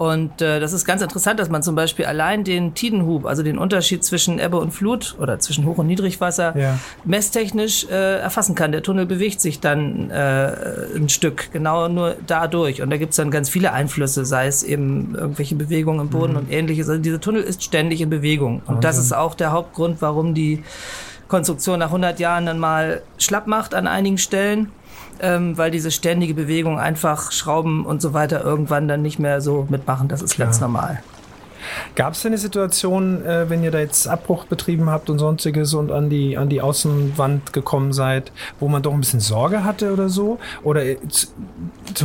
Und 0.00 0.40
äh, 0.40 0.60
das 0.60 0.72
ist 0.72 0.86
ganz 0.86 1.02
interessant, 1.02 1.38
dass 1.40 1.50
man 1.50 1.62
zum 1.62 1.74
Beispiel 1.74 2.06
allein 2.06 2.42
den 2.42 2.72
Tidenhub, 2.72 3.26
also 3.26 3.42
den 3.42 3.58
Unterschied 3.58 4.02
zwischen 4.02 4.38
Ebbe 4.38 4.56
und 4.56 4.70
Flut 4.70 5.14
oder 5.20 5.38
zwischen 5.40 5.66
Hoch- 5.66 5.76
und 5.76 5.88
Niedrigwasser, 5.88 6.56
ja. 6.56 6.78
messtechnisch 7.04 7.84
äh, 7.90 8.18
erfassen 8.18 8.54
kann. 8.54 8.72
Der 8.72 8.82
Tunnel 8.82 9.04
bewegt 9.04 9.42
sich 9.42 9.60
dann 9.60 10.08
äh, 10.08 10.54
ein 10.96 11.10
Stück, 11.10 11.52
genau 11.52 11.88
nur 11.88 12.16
dadurch. 12.26 12.80
Und 12.80 12.88
da 12.88 12.96
gibt 12.96 13.10
es 13.10 13.16
dann 13.16 13.30
ganz 13.30 13.50
viele 13.50 13.74
Einflüsse, 13.74 14.24
sei 14.24 14.46
es 14.46 14.62
eben 14.62 15.14
irgendwelche 15.14 15.54
Bewegungen 15.54 16.00
im 16.00 16.08
Boden 16.08 16.32
mhm. 16.32 16.38
und 16.38 16.50
ähnliches. 16.50 16.88
Also 16.88 17.02
dieser 17.02 17.20
Tunnel 17.20 17.42
ist 17.42 17.62
ständig 17.62 18.00
in 18.00 18.08
Bewegung. 18.08 18.62
Und 18.64 18.76
okay. 18.76 18.80
das 18.80 18.96
ist 18.96 19.12
auch 19.12 19.34
der 19.34 19.52
Hauptgrund, 19.52 20.00
warum 20.00 20.32
die 20.32 20.64
Konstruktion 21.28 21.78
nach 21.78 21.88
100 21.88 22.18
Jahren 22.20 22.46
dann 22.46 22.58
mal 22.58 23.02
schlapp 23.18 23.46
macht 23.46 23.74
an 23.74 23.86
einigen 23.86 24.16
Stellen 24.16 24.70
ähm, 25.20 25.56
weil 25.58 25.70
diese 25.70 25.90
ständige 25.90 26.34
Bewegung 26.34 26.78
einfach 26.78 27.32
Schrauben 27.32 27.84
und 27.84 28.02
so 28.02 28.12
weiter 28.12 28.44
irgendwann 28.44 28.88
dann 28.88 29.02
nicht 29.02 29.18
mehr 29.18 29.40
so 29.40 29.66
mitmachen. 29.68 30.08
Das 30.08 30.22
ist 30.22 30.34
Klar. 30.34 30.46
ganz 30.46 30.60
normal. 30.60 31.02
Gab 31.94 32.14
es 32.14 32.22
denn 32.22 32.30
eine 32.30 32.38
Situation, 32.38 33.24
äh, 33.24 33.48
wenn 33.48 33.62
ihr 33.62 33.70
da 33.70 33.78
jetzt 33.78 34.08
Abbruch 34.08 34.44
betrieben 34.44 34.90
habt 34.90 35.10
und 35.10 35.18
sonstiges 35.18 35.74
und 35.74 35.90
an 35.92 36.10
die, 36.10 36.36
an 36.36 36.48
die 36.48 36.62
Außenwand 36.62 37.52
gekommen 37.52 37.92
seid, 37.92 38.32
wo 38.58 38.68
man 38.68 38.82
doch 38.82 38.92
ein 38.92 39.00
bisschen 39.00 39.20
Sorge 39.20 39.64
hatte 39.64 39.92
oder 39.92 40.08
so? 40.08 40.38
Oder 40.62 40.84
äh, 40.84 40.98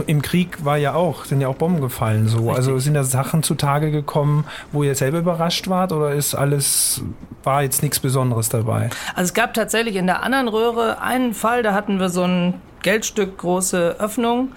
im 0.07 0.21
Krieg 0.21 0.63
war 0.65 0.77
ja 0.77 0.93
auch, 0.93 1.25
sind 1.25 1.41
ja 1.41 1.47
auch 1.47 1.55
Bomben 1.55 1.81
gefallen 1.81 2.27
so. 2.27 2.37
Richtig. 2.37 2.55
Also 2.55 2.79
sind 2.79 2.93
da 2.95 3.03
Sachen 3.03 3.43
zutage 3.43 3.91
gekommen, 3.91 4.45
wo 4.71 4.83
ihr 4.83 4.95
selber 4.95 5.19
überrascht 5.19 5.67
wart 5.67 5.91
oder 5.91 6.13
ist 6.13 6.35
alles, 6.35 7.01
war 7.43 7.63
jetzt 7.63 7.83
nichts 7.83 7.99
Besonderes 7.99 8.49
dabei? 8.49 8.89
Also 9.15 9.29
es 9.29 9.33
gab 9.33 9.53
tatsächlich 9.53 9.95
in 9.95 10.07
der 10.07 10.23
anderen 10.23 10.47
Röhre 10.47 11.01
einen 11.01 11.33
Fall, 11.33 11.63
da 11.63 11.73
hatten 11.73 11.99
wir 11.99 12.09
so 12.09 12.23
ein 12.23 12.55
Geldstück 12.85 13.39
große 13.39 13.97
Öffnung 13.99 14.51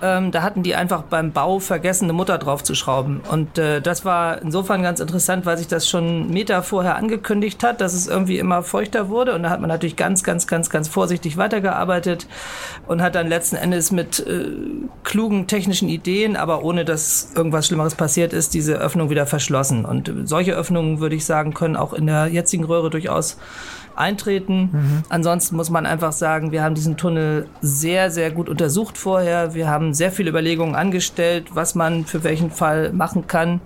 ähm, 0.00 0.30
da 0.30 0.42
hatten 0.42 0.62
die 0.62 0.76
einfach 0.76 1.02
beim 1.02 1.32
Bau 1.32 1.58
vergessen, 1.58 2.04
eine 2.04 2.12
Mutter 2.12 2.38
draufzuschrauben. 2.38 3.20
Und 3.30 3.58
äh, 3.58 3.80
das 3.80 4.04
war 4.04 4.40
insofern 4.40 4.82
ganz 4.82 5.00
interessant, 5.00 5.44
weil 5.44 5.58
sich 5.58 5.66
das 5.66 5.88
schon 5.88 6.30
Meter 6.30 6.62
vorher 6.62 6.96
angekündigt 6.96 7.64
hat, 7.64 7.80
dass 7.80 7.94
es 7.94 8.06
irgendwie 8.06 8.38
immer 8.38 8.62
feuchter 8.62 9.08
wurde. 9.08 9.34
Und 9.34 9.42
da 9.42 9.50
hat 9.50 9.60
man 9.60 9.68
natürlich 9.68 9.96
ganz, 9.96 10.22
ganz, 10.22 10.46
ganz, 10.46 10.70
ganz 10.70 10.86
vorsichtig 10.86 11.36
weitergearbeitet 11.36 12.28
und 12.86 13.02
hat 13.02 13.16
dann 13.16 13.26
letzten 13.26 13.56
Endes 13.56 13.90
mit 13.90 14.20
äh, 14.20 14.46
klugen 15.02 15.48
technischen 15.48 15.88
Ideen, 15.88 16.36
aber 16.36 16.62
ohne 16.62 16.84
dass 16.84 17.32
irgendwas 17.34 17.66
Schlimmeres 17.66 17.96
passiert 17.96 18.32
ist, 18.32 18.54
diese 18.54 18.74
Öffnung 18.74 19.10
wieder 19.10 19.26
verschlossen. 19.26 19.84
Und 19.84 20.12
solche 20.24 20.52
Öffnungen, 20.52 21.00
würde 21.00 21.16
ich 21.16 21.24
sagen, 21.24 21.54
können 21.54 21.74
auch 21.74 21.92
in 21.92 22.06
der 22.06 22.28
jetzigen 22.28 22.64
Röhre 22.64 22.90
durchaus 22.90 23.36
eintreten. 23.98 24.70
Mhm. 24.72 25.02
Ansonsten 25.08 25.56
muss 25.56 25.70
man 25.70 25.86
einfach 25.86 26.12
sagen, 26.12 26.52
wir 26.52 26.62
haben 26.62 26.74
diesen 26.74 26.96
Tunnel 26.96 27.46
sehr, 27.60 28.10
sehr 28.10 28.30
gut 28.30 28.48
untersucht 28.48 28.98
vorher. 28.98 29.54
Wir 29.54 29.68
haben 29.68 29.94
sehr 29.94 30.12
viele 30.12 30.30
Überlegungen 30.30 30.74
angestellt, 30.74 31.46
was 31.54 31.74
man 31.74 32.04
für 32.04 32.24
welchen 32.24 32.50
Fall 32.50 32.92
machen 32.92 33.26
kann. 33.26 33.60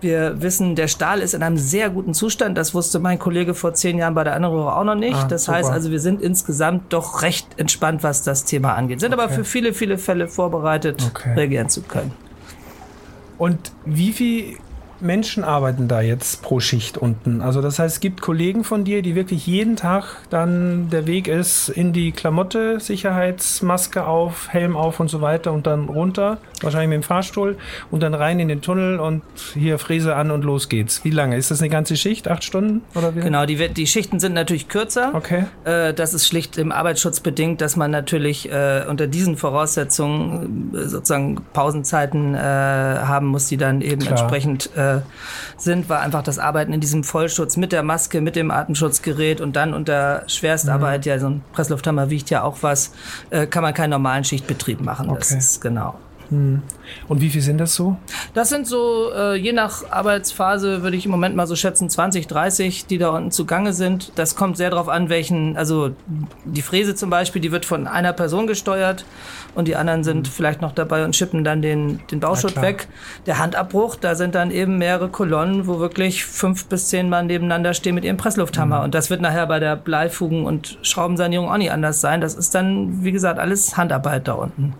Wir 0.00 0.42
wissen, 0.42 0.74
der 0.76 0.86
Stahl 0.86 1.20
ist 1.20 1.32
in 1.32 1.42
einem 1.42 1.56
sehr 1.56 1.88
guten 1.88 2.12
Zustand. 2.12 2.58
Das 2.58 2.74
wusste 2.74 2.98
mein 2.98 3.18
Kollege 3.18 3.54
vor 3.54 3.72
zehn 3.72 3.96
Jahren 3.96 4.14
bei 4.14 4.22
der 4.22 4.34
anderen 4.34 4.54
Röhre 4.54 4.76
auch 4.76 4.84
noch 4.84 4.94
nicht. 4.94 5.16
Ah, 5.16 5.26
das 5.26 5.44
super. 5.44 5.58
heißt 5.58 5.70
also, 5.70 5.90
wir 5.90 6.00
sind 6.00 6.20
insgesamt 6.20 6.92
doch 6.92 7.22
recht 7.22 7.46
entspannt, 7.56 8.02
was 8.02 8.22
das 8.22 8.44
Thema 8.44 8.74
angeht. 8.74 9.00
Sind 9.00 9.14
okay. 9.14 9.22
aber 9.22 9.32
für 9.32 9.44
viele, 9.44 9.72
viele 9.72 9.96
Fälle 9.96 10.28
vorbereitet, 10.28 11.10
okay. 11.14 11.32
reagieren 11.34 11.70
zu 11.70 11.80
können. 11.80 12.12
Und 13.38 13.72
wie 13.86 14.12
viel 14.12 14.58
Menschen 15.04 15.44
arbeiten 15.44 15.88
da 15.88 16.00
jetzt 16.00 16.42
pro 16.42 16.60
Schicht 16.60 16.98
unten? 16.98 17.40
Also 17.40 17.60
das 17.60 17.78
heißt, 17.78 17.96
es 17.96 18.00
gibt 18.00 18.20
Kollegen 18.20 18.64
von 18.64 18.84
dir, 18.84 19.02
die 19.02 19.14
wirklich 19.14 19.46
jeden 19.46 19.76
Tag 19.76 20.16
dann 20.30 20.90
der 20.90 21.06
Weg 21.06 21.28
ist 21.28 21.68
in 21.68 21.92
die 21.92 22.12
Klamotte, 22.12 22.80
Sicherheitsmaske 22.80 24.06
auf, 24.06 24.48
Helm 24.52 24.76
auf 24.76 25.00
und 25.00 25.08
so 25.08 25.20
weiter 25.20 25.52
und 25.52 25.66
dann 25.66 25.88
runter, 25.88 26.38
wahrscheinlich 26.60 26.88
mit 26.88 27.02
dem 27.02 27.06
Fahrstuhl 27.06 27.56
und 27.90 28.02
dann 28.02 28.14
rein 28.14 28.40
in 28.40 28.48
den 28.48 28.62
Tunnel 28.62 28.98
und 28.98 29.22
hier 29.54 29.78
Fräse 29.78 30.16
an 30.16 30.30
und 30.30 30.44
los 30.44 30.68
geht's. 30.68 31.04
Wie 31.04 31.10
lange? 31.10 31.36
Ist 31.36 31.50
das 31.50 31.60
eine 31.60 31.70
ganze 31.70 31.96
Schicht? 31.96 32.28
Acht 32.28 32.44
Stunden? 32.44 32.82
Oder 32.94 33.14
wie? 33.14 33.20
Genau, 33.20 33.46
die, 33.46 33.68
die 33.68 33.86
Schichten 33.86 34.20
sind 34.20 34.34
natürlich 34.34 34.68
kürzer. 34.68 35.12
Okay. 35.14 35.44
Äh, 35.64 35.94
das 35.94 36.14
ist 36.14 36.26
schlicht 36.26 36.58
im 36.58 36.72
Arbeitsschutz 36.72 37.20
bedingt, 37.20 37.60
dass 37.60 37.76
man 37.76 37.90
natürlich 37.90 38.50
äh, 38.50 38.84
unter 38.88 39.06
diesen 39.06 39.36
Voraussetzungen 39.36 40.72
äh, 40.74 40.88
sozusagen 40.88 41.40
Pausenzeiten 41.52 42.34
äh, 42.34 42.38
haben 42.38 43.26
muss, 43.26 43.46
die 43.46 43.56
dann 43.56 43.80
eben 43.80 44.00
Klar. 44.00 44.12
entsprechend 44.12 44.70
äh, 44.76 44.93
sind, 45.56 45.88
war 45.88 46.00
einfach 46.00 46.22
das 46.22 46.38
Arbeiten 46.38 46.72
in 46.72 46.80
diesem 46.80 47.04
Vollschutz 47.04 47.56
mit 47.56 47.72
der 47.72 47.82
Maske, 47.82 48.20
mit 48.20 48.36
dem 48.36 48.50
Atemschutzgerät 48.50 49.40
und 49.40 49.56
dann 49.56 49.74
unter 49.74 50.22
Schwerstarbeit, 50.26 51.04
mhm. 51.04 51.10
ja, 51.10 51.18
so 51.18 51.26
ein 51.28 51.44
Presslufthammer 51.52 52.10
wiegt 52.10 52.30
ja 52.30 52.42
auch 52.42 52.58
was, 52.62 52.92
äh, 53.30 53.46
kann 53.46 53.62
man 53.62 53.74
keinen 53.74 53.90
normalen 53.90 54.24
Schichtbetrieb 54.24 54.80
machen. 54.80 55.08
Okay. 55.08 55.18
Das 55.18 55.30
ist 55.32 55.60
genau. 55.60 55.98
Hm. 56.30 56.62
Und 57.08 57.20
wie 57.20 57.30
viel 57.30 57.40
sind 57.40 57.58
das 57.58 57.74
so? 57.74 57.96
Das 58.32 58.48
sind 58.48 58.66
so, 58.66 59.10
äh, 59.14 59.36
je 59.36 59.52
nach 59.52 59.90
Arbeitsphase 59.90 60.82
würde 60.82 60.96
ich 60.96 61.04
im 61.04 61.10
Moment 61.10 61.36
mal 61.36 61.46
so 61.46 61.56
schätzen, 61.56 61.88
20, 61.88 62.26
30, 62.26 62.86
die 62.86 62.98
da 62.98 63.10
unten 63.10 63.30
zugange 63.30 63.72
sind. 63.72 64.12
Das 64.16 64.36
kommt 64.36 64.56
sehr 64.56 64.70
darauf 64.70 64.88
an, 64.88 65.08
welchen, 65.08 65.56
also 65.56 65.90
die 66.44 66.62
Fräse 66.62 66.94
zum 66.94 67.10
Beispiel, 67.10 67.40
die 67.40 67.52
wird 67.52 67.64
von 67.64 67.86
einer 67.86 68.12
Person 68.12 68.46
gesteuert 68.46 69.04
und 69.54 69.68
die 69.68 69.76
anderen 69.76 70.04
sind 70.04 70.26
mhm. 70.26 70.32
vielleicht 70.32 70.60
noch 70.62 70.72
dabei 70.72 71.04
und 71.04 71.14
schippen 71.14 71.44
dann 71.44 71.62
den, 71.62 72.00
den 72.10 72.20
Bauschutt 72.20 72.60
weg. 72.60 72.88
Der 73.26 73.38
Handabbruch, 73.38 73.96
da 73.96 74.14
sind 74.14 74.34
dann 74.34 74.50
eben 74.50 74.78
mehrere 74.78 75.08
Kolonnen, 75.08 75.66
wo 75.66 75.78
wirklich 75.78 76.24
fünf 76.24 76.66
bis 76.66 76.88
zehn 76.88 77.08
Mann 77.08 77.26
nebeneinander 77.26 77.74
stehen 77.74 77.94
mit 77.94 78.04
ihrem 78.04 78.16
Presslufthammer. 78.16 78.78
Mhm. 78.78 78.84
Und 78.84 78.94
das 78.94 79.10
wird 79.10 79.20
nachher 79.20 79.46
bei 79.46 79.60
der 79.60 79.76
Bleifugen- 79.76 80.44
und 80.44 80.78
Schraubensanierung 80.82 81.50
auch 81.50 81.56
nicht 81.56 81.72
anders 81.72 82.00
sein. 82.00 82.20
Das 82.20 82.34
ist 82.34 82.54
dann, 82.54 83.04
wie 83.04 83.12
gesagt, 83.12 83.38
alles 83.38 83.76
Handarbeit 83.76 84.28
da 84.28 84.34
unten. 84.34 84.74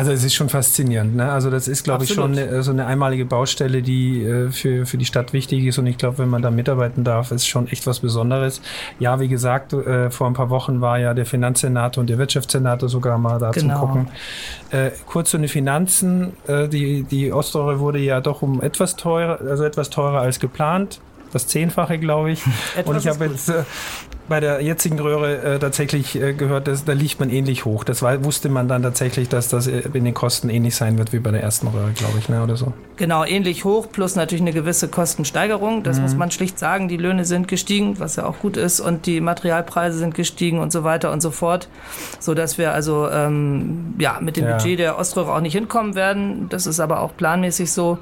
Also 0.00 0.12
es 0.12 0.24
ist 0.24 0.34
schon 0.34 0.48
faszinierend. 0.48 1.14
Ne? 1.14 1.30
Also 1.30 1.50
das 1.50 1.68
ist, 1.68 1.84
glaube 1.84 2.04
ich, 2.04 2.14
schon 2.14 2.32
eine, 2.32 2.62
so 2.62 2.70
eine 2.70 2.86
einmalige 2.86 3.26
Baustelle, 3.26 3.82
die 3.82 4.24
äh, 4.24 4.50
für, 4.50 4.86
für 4.86 4.96
die 4.96 5.04
Stadt 5.04 5.34
wichtig 5.34 5.66
ist. 5.66 5.76
Und 5.76 5.84
ich 5.84 5.98
glaube, 5.98 6.16
wenn 6.16 6.30
man 6.30 6.40
da 6.40 6.50
mitarbeiten 6.50 7.04
darf, 7.04 7.32
ist 7.32 7.46
schon 7.46 7.68
echt 7.68 7.86
was 7.86 8.00
Besonderes. 8.00 8.62
Ja, 8.98 9.20
wie 9.20 9.28
gesagt, 9.28 9.74
äh, 9.74 10.10
vor 10.10 10.26
ein 10.26 10.32
paar 10.32 10.48
Wochen 10.48 10.80
war 10.80 10.98
ja 10.98 11.12
der 11.12 11.26
Finanzsenator 11.26 12.00
und 12.00 12.08
der 12.08 12.16
Wirtschaftssenator 12.16 12.88
sogar 12.88 13.18
mal 13.18 13.38
da 13.38 13.50
genau. 13.50 13.78
zum 13.78 13.88
Gucken. 13.88 14.08
Äh, 14.70 14.90
kurz 15.04 15.32
zu 15.32 15.36
den 15.36 15.48
Finanzen. 15.48 16.32
Äh, 16.46 16.68
die, 16.68 17.02
die 17.02 17.30
Ostrohre 17.30 17.78
wurde 17.78 17.98
ja 17.98 18.22
doch 18.22 18.40
um 18.40 18.62
etwas 18.62 18.96
teurer, 18.96 19.38
also 19.42 19.64
etwas 19.64 19.90
teurer 19.90 20.22
als 20.22 20.40
geplant 20.40 21.02
das 21.32 21.46
Zehnfache, 21.46 21.98
glaube 21.98 22.32
ich. 22.32 22.42
und 22.84 22.96
ich 22.96 23.06
habe 23.06 23.26
jetzt 23.26 23.52
bei 24.30 24.38
der 24.38 24.62
jetzigen 24.62 25.00
Röhre 25.00 25.42
äh, 25.42 25.58
tatsächlich 25.58 26.14
äh, 26.14 26.32
gehört, 26.32 26.68
dass, 26.68 26.84
da 26.84 26.92
liegt 26.92 27.18
man 27.18 27.30
ähnlich 27.30 27.64
hoch. 27.64 27.82
Das 27.82 28.00
war, 28.00 28.24
wusste 28.24 28.48
man 28.48 28.68
dann 28.68 28.80
tatsächlich, 28.80 29.28
dass 29.28 29.48
das 29.48 29.66
äh, 29.66 29.82
in 29.92 30.04
den 30.04 30.14
Kosten 30.14 30.48
ähnlich 30.48 30.76
sein 30.76 30.98
wird 30.98 31.12
wie 31.12 31.18
bei 31.18 31.32
der 31.32 31.42
ersten 31.42 31.66
Röhre, 31.66 31.90
glaube 31.90 32.16
ich, 32.16 32.28
ne, 32.28 32.40
oder 32.40 32.56
so. 32.56 32.72
Genau, 32.96 33.24
ähnlich 33.24 33.64
hoch, 33.64 33.88
plus 33.90 34.14
natürlich 34.14 34.40
eine 34.40 34.52
gewisse 34.52 34.86
Kostensteigerung. 34.86 35.82
Das 35.82 35.96
mhm. 35.96 36.04
muss 36.04 36.14
man 36.14 36.30
schlicht 36.30 36.60
sagen. 36.60 36.86
Die 36.86 36.96
Löhne 36.96 37.24
sind 37.24 37.48
gestiegen, 37.48 37.98
was 37.98 38.14
ja 38.16 38.24
auch 38.24 38.38
gut 38.38 38.56
ist, 38.56 38.78
und 38.78 39.06
die 39.06 39.20
Materialpreise 39.20 39.98
sind 39.98 40.14
gestiegen 40.14 40.60
und 40.60 40.70
so 40.70 40.84
weiter 40.84 41.10
und 41.10 41.20
so 41.20 41.32
fort. 41.32 41.68
So 42.20 42.32
dass 42.32 42.56
wir 42.56 42.72
also 42.72 43.10
ähm, 43.10 43.94
ja, 43.98 44.18
mit 44.20 44.36
dem 44.36 44.44
ja. 44.44 44.56
Budget 44.56 44.78
der 44.78 44.96
Oströhre 44.96 45.34
auch 45.34 45.40
nicht 45.40 45.54
hinkommen 45.54 45.96
werden. 45.96 46.48
Das 46.50 46.68
ist 46.68 46.78
aber 46.78 47.00
auch 47.00 47.16
planmäßig 47.16 47.72
so. 47.72 47.98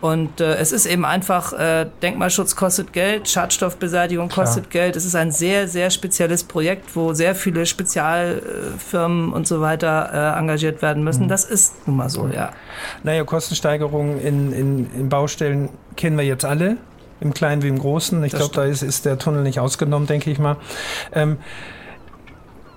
Und 0.00 0.40
äh, 0.40 0.54
es 0.56 0.70
ist 0.70 0.86
eben 0.86 1.04
einfach, 1.04 1.52
äh, 1.52 1.86
Denkmalschutz 2.02 2.54
kostet 2.54 2.92
Geld, 2.92 3.28
Schadstoffbeseitigung 3.28 4.28
kostet 4.28 4.70
Klar. 4.70 4.84
Geld. 4.84 4.96
Es 4.96 5.04
ist 5.04 5.16
ein 5.16 5.32
sehr, 5.32 5.66
sehr 5.68 5.90
spezielles 5.90 6.44
Projekt, 6.44 6.96
wo 6.96 7.12
sehr 7.12 7.34
viele 7.34 7.66
Spezialfirmen 7.66 9.32
und 9.32 9.46
so 9.46 9.60
weiter 9.60 10.10
äh, 10.12 10.38
engagiert 10.38 10.82
werden 10.82 11.04
müssen. 11.04 11.24
Mhm. 11.24 11.28
Das 11.28 11.44
ist 11.44 11.86
nun 11.86 11.96
mal 11.96 12.08
so, 12.08 12.28
ja. 12.28 12.52
Naja, 13.02 13.24
Kostensteigerungen 13.24 14.20
in, 14.20 14.52
in, 14.52 14.90
in 14.94 15.08
Baustellen 15.08 15.68
kennen 15.96 16.16
wir 16.16 16.24
jetzt 16.24 16.44
alle, 16.44 16.76
im 17.20 17.34
Kleinen 17.34 17.62
wie 17.62 17.68
im 17.68 17.78
Großen. 17.78 18.22
Ich 18.24 18.32
glaube, 18.32 18.54
da 18.54 18.64
ist, 18.64 18.82
ist 18.82 19.04
der 19.04 19.18
Tunnel 19.18 19.42
nicht 19.42 19.60
ausgenommen, 19.60 20.06
denke 20.06 20.30
ich 20.30 20.38
mal. 20.38 20.56
Ähm, 21.12 21.38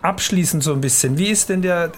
abschließend 0.02 0.64
so 0.64 0.74
ein 0.74 0.82
bisschen, 0.82 1.18
wie 1.18 1.28
ist 1.28 1.50
denn 1.50 1.62
der, 1.62 1.92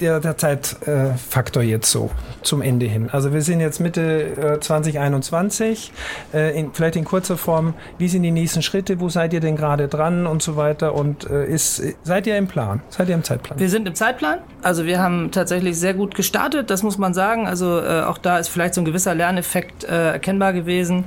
der, 0.00 0.20
der 0.20 0.36
Zeitfaktor 0.36 1.62
jetzt 1.62 1.90
so 1.90 2.10
zum 2.42 2.62
Ende 2.62 2.86
hin? 2.86 3.08
Also 3.10 3.32
wir 3.32 3.42
sind 3.42 3.60
jetzt 3.60 3.80
Mitte 3.80 4.58
2021, 4.60 5.92
äh, 6.32 6.58
in, 6.58 6.72
vielleicht 6.72 6.96
in 6.96 7.04
kurzer 7.04 7.36
Form, 7.36 7.74
wie 7.98 8.08
sind 8.08 8.22
die 8.22 8.30
nächsten 8.30 8.62
Schritte, 8.62 9.00
wo 9.00 9.08
seid 9.08 9.32
ihr 9.32 9.40
denn 9.40 9.56
gerade 9.56 9.88
dran 9.88 10.26
und 10.26 10.42
so 10.42 10.56
weiter? 10.56 10.94
Und 10.94 11.28
äh, 11.28 11.46
ist, 11.46 11.82
seid 12.04 12.26
ihr 12.26 12.36
im 12.36 12.46
Plan, 12.46 12.82
seid 12.88 13.08
ihr 13.08 13.14
im 13.14 13.24
Zeitplan? 13.24 13.58
Wir 13.58 13.68
sind 13.68 13.88
im 13.88 13.94
Zeitplan, 13.94 14.38
also 14.62 14.86
wir 14.86 15.00
haben 15.00 15.30
tatsächlich 15.30 15.78
sehr 15.78 15.94
gut 15.94 16.14
gestartet, 16.14 16.70
das 16.70 16.82
muss 16.82 16.98
man 16.98 17.14
sagen, 17.14 17.46
also 17.46 17.80
äh, 17.80 18.02
auch 18.02 18.18
da 18.18 18.38
ist 18.38 18.48
vielleicht 18.48 18.74
so 18.74 18.80
ein 18.80 18.84
gewisser 18.84 19.14
Lerneffekt 19.14 19.84
erkennbar 19.84 20.52
gewesen. 20.52 21.04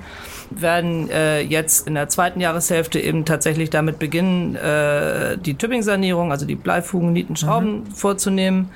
Werden 0.50 1.10
äh, 1.10 1.42
jetzt 1.42 1.88
in 1.88 1.94
der 1.94 2.10
zweiten 2.10 2.42
Jahreshälfte 2.42 3.00
eben 3.00 3.24
tatsächlich 3.24 3.70
damit 3.70 4.00
beginnen, 4.00 4.56
äh, 4.56 5.38
die 5.38 5.54
Tübingen-Sanierung, 6.02 6.32
also 6.32 6.46
die 6.46 6.56
Bleifugen, 6.56 7.14
Nieten, 7.14 7.36
Schrauben 7.36 7.84
mhm. 7.84 7.86
vorzunehmen. 7.88 8.70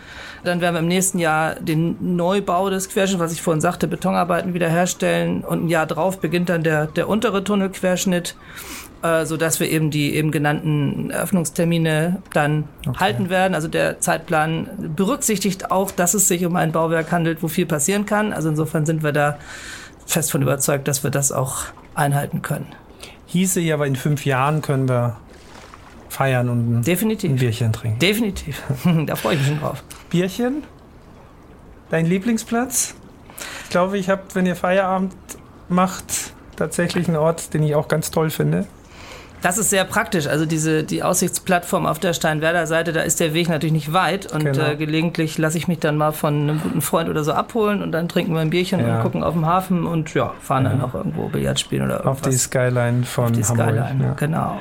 Dann 0.43 0.61
werden 0.61 0.75
wir 0.75 0.79
im 0.79 0.87
nächsten 0.87 1.17
Jahr 1.19 1.55
den 1.55 2.15
Neubau 2.15 2.69
des 2.69 2.89
Querschnitts, 2.89 3.19
was 3.19 3.33
ich 3.33 3.41
vorhin 3.41 3.61
sagte, 3.61 3.87
Betonarbeiten 3.87 4.53
wiederherstellen. 4.53 5.43
Und 5.43 5.65
ein 5.65 5.69
Jahr 5.69 5.87
drauf 5.87 6.19
beginnt 6.19 6.49
dann 6.49 6.63
der, 6.63 6.85
der 6.87 7.09
untere 7.09 7.43
Tunnelquerschnitt, 7.43 8.35
äh, 9.01 9.25
sodass 9.25 9.59
wir 9.59 9.69
eben 9.69 9.89
die 9.89 10.13
eben 10.13 10.29
genannten 10.29 11.11
Öffnungstermine 11.11 12.21
dann 12.31 12.65
okay. 12.87 12.99
halten 12.99 13.29
werden. 13.29 13.55
Also 13.55 13.67
der 13.67 13.99
Zeitplan 13.99 14.69
berücksichtigt 14.95 15.71
auch, 15.71 15.89
dass 15.89 16.13
es 16.13 16.27
sich 16.27 16.45
um 16.45 16.55
ein 16.55 16.71
Bauwerk 16.71 17.11
handelt, 17.11 17.41
wo 17.41 17.47
viel 17.47 17.65
passieren 17.65 18.05
kann. 18.05 18.31
Also 18.31 18.49
insofern 18.49 18.85
sind 18.85 19.03
wir 19.03 19.11
da 19.11 19.37
fest 20.05 20.31
von 20.31 20.43
überzeugt, 20.43 20.87
dass 20.87 21.03
wir 21.03 21.09
das 21.09 21.31
auch 21.31 21.63
einhalten 21.95 22.43
können. 22.43 22.67
Hieße 23.25 23.59
ja, 23.61 23.73
aber 23.73 23.87
in 23.87 23.95
fünf 23.95 24.25
Jahren 24.25 24.61
können 24.61 24.87
wir 24.87 25.17
feiern 26.15 26.49
und 26.49 26.79
ein, 26.79 26.81
Definitiv. 26.81 27.31
ein 27.31 27.35
Bierchen 27.35 27.73
trinken. 27.73 27.99
Definitiv. 27.99 28.63
da 29.05 29.15
freue 29.15 29.35
ich 29.35 29.41
mich 29.41 29.49
schon 29.49 29.59
drauf. 29.59 29.83
Bierchen? 30.09 30.63
Dein 31.89 32.05
Lieblingsplatz? 32.05 32.95
Ich 33.65 33.69
glaube, 33.69 33.97
ich 33.97 34.09
habe, 34.09 34.23
wenn 34.33 34.45
ihr 34.45 34.55
Feierabend 34.55 35.13
macht, 35.67 36.31
tatsächlich 36.55 37.07
einen 37.07 37.17
Ort, 37.17 37.53
den 37.53 37.63
ich 37.63 37.75
auch 37.75 37.87
ganz 37.87 38.11
toll 38.11 38.29
finde. 38.29 38.65
Das 39.41 39.57
ist 39.57 39.69
sehr 39.69 39.83
praktisch. 39.83 40.25
Also 40.25 40.45
diese 40.45 40.83
die 40.83 41.03
Aussichtsplattform 41.03 41.85
auf 41.85 41.99
der 41.99 42.13
Steinwerder 42.13 42.65
Seite, 42.65 42.93
da 42.93 43.01
ist 43.01 43.19
der 43.19 43.33
Weg 43.33 43.49
natürlich 43.49 43.73
nicht 43.73 43.93
weit 43.93 44.31
und 44.31 44.43
genau. 44.43 44.71
äh, 44.71 44.75
gelegentlich 44.75 45.37
lasse 45.37 45.57
ich 45.57 45.67
mich 45.67 45.79
dann 45.79 45.97
mal 45.97 46.13
von 46.13 46.33
einem 46.33 46.61
guten 46.61 46.81
Freund 46.81 47.09
oder 47.09 47.23
so 47.23 47.33
abholen 47.33 47.83
und 47.83 47.91
dann 47.91 48.07
trinken 48.07 48.33
wir 48.33 48.39
ein 48.39 48.49
Bierchen 48.49 48.79
ja. 48.79 48.95
und 48.95 49.03
gucken 49.03 49.23
auf 49.23 49.33
den 49.33 49.45
Hafen 49.45 49.85
und 49.85 50.13
ja, 50.15 50.33
fahren 50.41 50.63
ja. 50.63 50.69
dann 50.71 50.79
noch 50.79 50.95
irgendwo 50.95 51.27
Billard 51.27 51.59
spielen 51.59 51.83
oder 51.83 51.97
irgendwas. 51.97 52.23
Auf 52.23 52.29
die 52.29 52.37
Skyline 52.37 53.03
von 53.03 53.25
auf 53.25 53.31
die 53.33 53.43
Hamburg. 53.43 53.67
Skyline, 53.67 54.03
ja. 54.03 54.13
genau. 54.13 54.59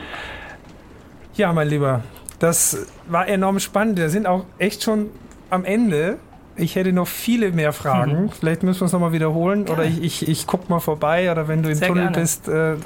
Ja, 1.37 1.53
mein 1.53 1.69
Lieber, 1.69 2.03
das 2.39 2.87
war 3.09 3.27
enorm 3.27 3.59
spannend. 3.59 3.99
Wir 3.99 4.11
sind 4.11 4.27
auch 4.27 4.45
echt 4.59 4.83
schon 4.83 5.11
am 5.51 5.65
Ende. 5.65 6.19
Ich 6.57 6.77
hätte 6.77 6.93
noch 6.93 7.09
viele 7.09 7.51
mehr 7.51 7.73
Fragen. 7.73 8.25
Mhm. 8.25 8.31
Vielleicht 8.31 8.63
müssen 8.63 8.83
wir 8.83 8.87
es 8.87 8.93
nochmal 8.93 9.13
wiederholen. 9.13 9.65
Gerne. 9.65 9.81
Oder 9.81 9.91
ich, 9.91 10.03
ich, 10.03 10.29
ich 10.29 10.47
gucke 10.47 10.67
mal 10.69 10.79
vorbei. 10.79 11.31
Oder 11.33 11.49
wenn 11.49 11.65
du 11.65 11.71
im 11.71 11.75
Sehr 11.75 11.89
Tunnel 11.89 12.05
gerne. 12.05 12.19
bist, 12.19 12.49
äh, 12.49 12.77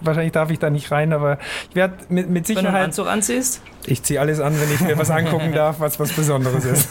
wahrscheinlich 0.00 0.32
darf 0.32 0.50
ich 0.50 0.58
da 0.58 0.70
nicht 0.70 0.90
rein. 0.90 1.12
Aber 1.12 1.38
ich 1.70 1.76
werde 1.76 1.94
mit, 2.08 2.28
mit 2.28 2.46
Sicherheit. 2.46 2.64
Wenn 2.64 2.72
du 2.72 2.76
einen 2.78 2.86
Anzug 2.86 3.06
anziehst? 3.06 3.62
Ich 3.86 4.02
ziehe 4.02 4.20
alles 4.20 4.40
an, 4.40 4.54
wenn 4.60 4.72
ich 4.72 4.80
mir 4.80 4.96
was 4.98 5.10
angucken 5.10 5.52
darf, 5.54 5.80
was 5.80 5.98
was 5.98 6.12
Besonderes 6.12 6.64
ist. 6.64 6.88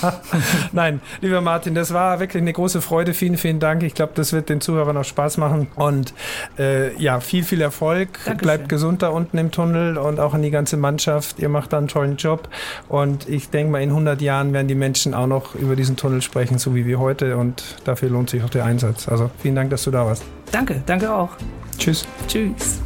Nein, 0.72 1.00
lieber 1.20 1.40
Martin, 1.40 1.74
das 1.74 1.92
war 1.92 2.18
wirklich 2.20 2.42
eine 2.42 2.52
große 2.52 2.80
Freude. 2.80 3.14
Vielen, 3.14 3.36
vielen 3.36 3.60
Dank. 3.60 3.82
Ich 3.82 3.94
glaube, 3.94 4.12
das 4.14 4.32
wird 4.32 4.48
den 4.48 4.60
Zuhörern 4.60 4.96
auch 4.96 5.04
Spaß 5.04 5.36
machen. 5.36 5.68
Und 5.76 6.14
äh, 6.58 6.94
ja, 7.00 7.20
viel, 7.20 7.44
viel 7.44 7.60
Erfolg. 7.60 8.08
Dankeschön. 8.24 8.38
Bleibt 8.38 8.68
gesund 8.68 9.02
da 9.02 9.08
unten 9.08 9.38
im 9.38 9.50
Tunnel 9.50 9.96
und 9.96 10.18
auch 10.18 10.34
an 10.34 10.42
die 10.42 10.50
ganze 10.50 10.76
Mannschaft. 10.76 11.38
Ihr 11.38 11.48
macht 11.48 11.72
da 11.72 11.78
einen 11.78 11.88
tollen 11.88 12.16
Job. 12.16 12.48
Und 12.88 13.28
ich 13.28 13.50
denke 13.50 13.72
mal, 13.72 13.82
in 13.82 13.90
100 13.90 14.20
Jahren 14.20 14.52
werden 14.52 14.68
die 14.68 14.74
Menschen 14.74 15.14
auch 15.14 15.26
noch 15.26 15.54
über 15.54 15.76
diesen 15.76 15.96
Tunnel 15.96 16.22
sprechen, 16.22 16.58
so 16.58 16.74
wie 16.74 16.86
wir 16.86 16.98
heute. 16.98 17.36
Und 17.36 17.62
dafür 17.84 18.10
lohnt 18.10 18.30
sich 18.30 18.42
auch 18.42 18.50
der 18.50 18.64
Einsatz. 18.64 19.08
Also 19.08 19.30
vielen 19.38 19.54
Dank, 19.54 19.70
dass 19.70 19.84
du 19.84 19.90
da 19.90 20.04
warst. 20.04 20.24
Danke, 20.50 20.82
danke 20.86 21.12
auch. 21.12 21.30
Tschüss. 21.78 22.06
Tschüss. 22.26 22.82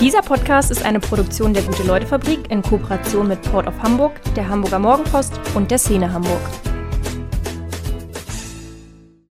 Dieser 0.00 0.22
Podcast 0.22 0.70
ist 0.70 0.84
eine 0.84 1.00
Produktion 1.00 1.54
der 1.54 1.62
Gute-Leute-Fabrik 1.62 2.50
in 2.50 2.62
Kooperation 2.62 3.28
mit 3.28 3.40
Port 3.42 3.66
of 3.68 3.78
Hamburg, 3.80 4.12
der 4.34 4.48
Hamburger 4.48 4.80
Morgenpost 4.80 5.40
und 5.54 5.70
der 5.70 5.78
Szene 5.78 6.12
Hamburg. 6.12 6.40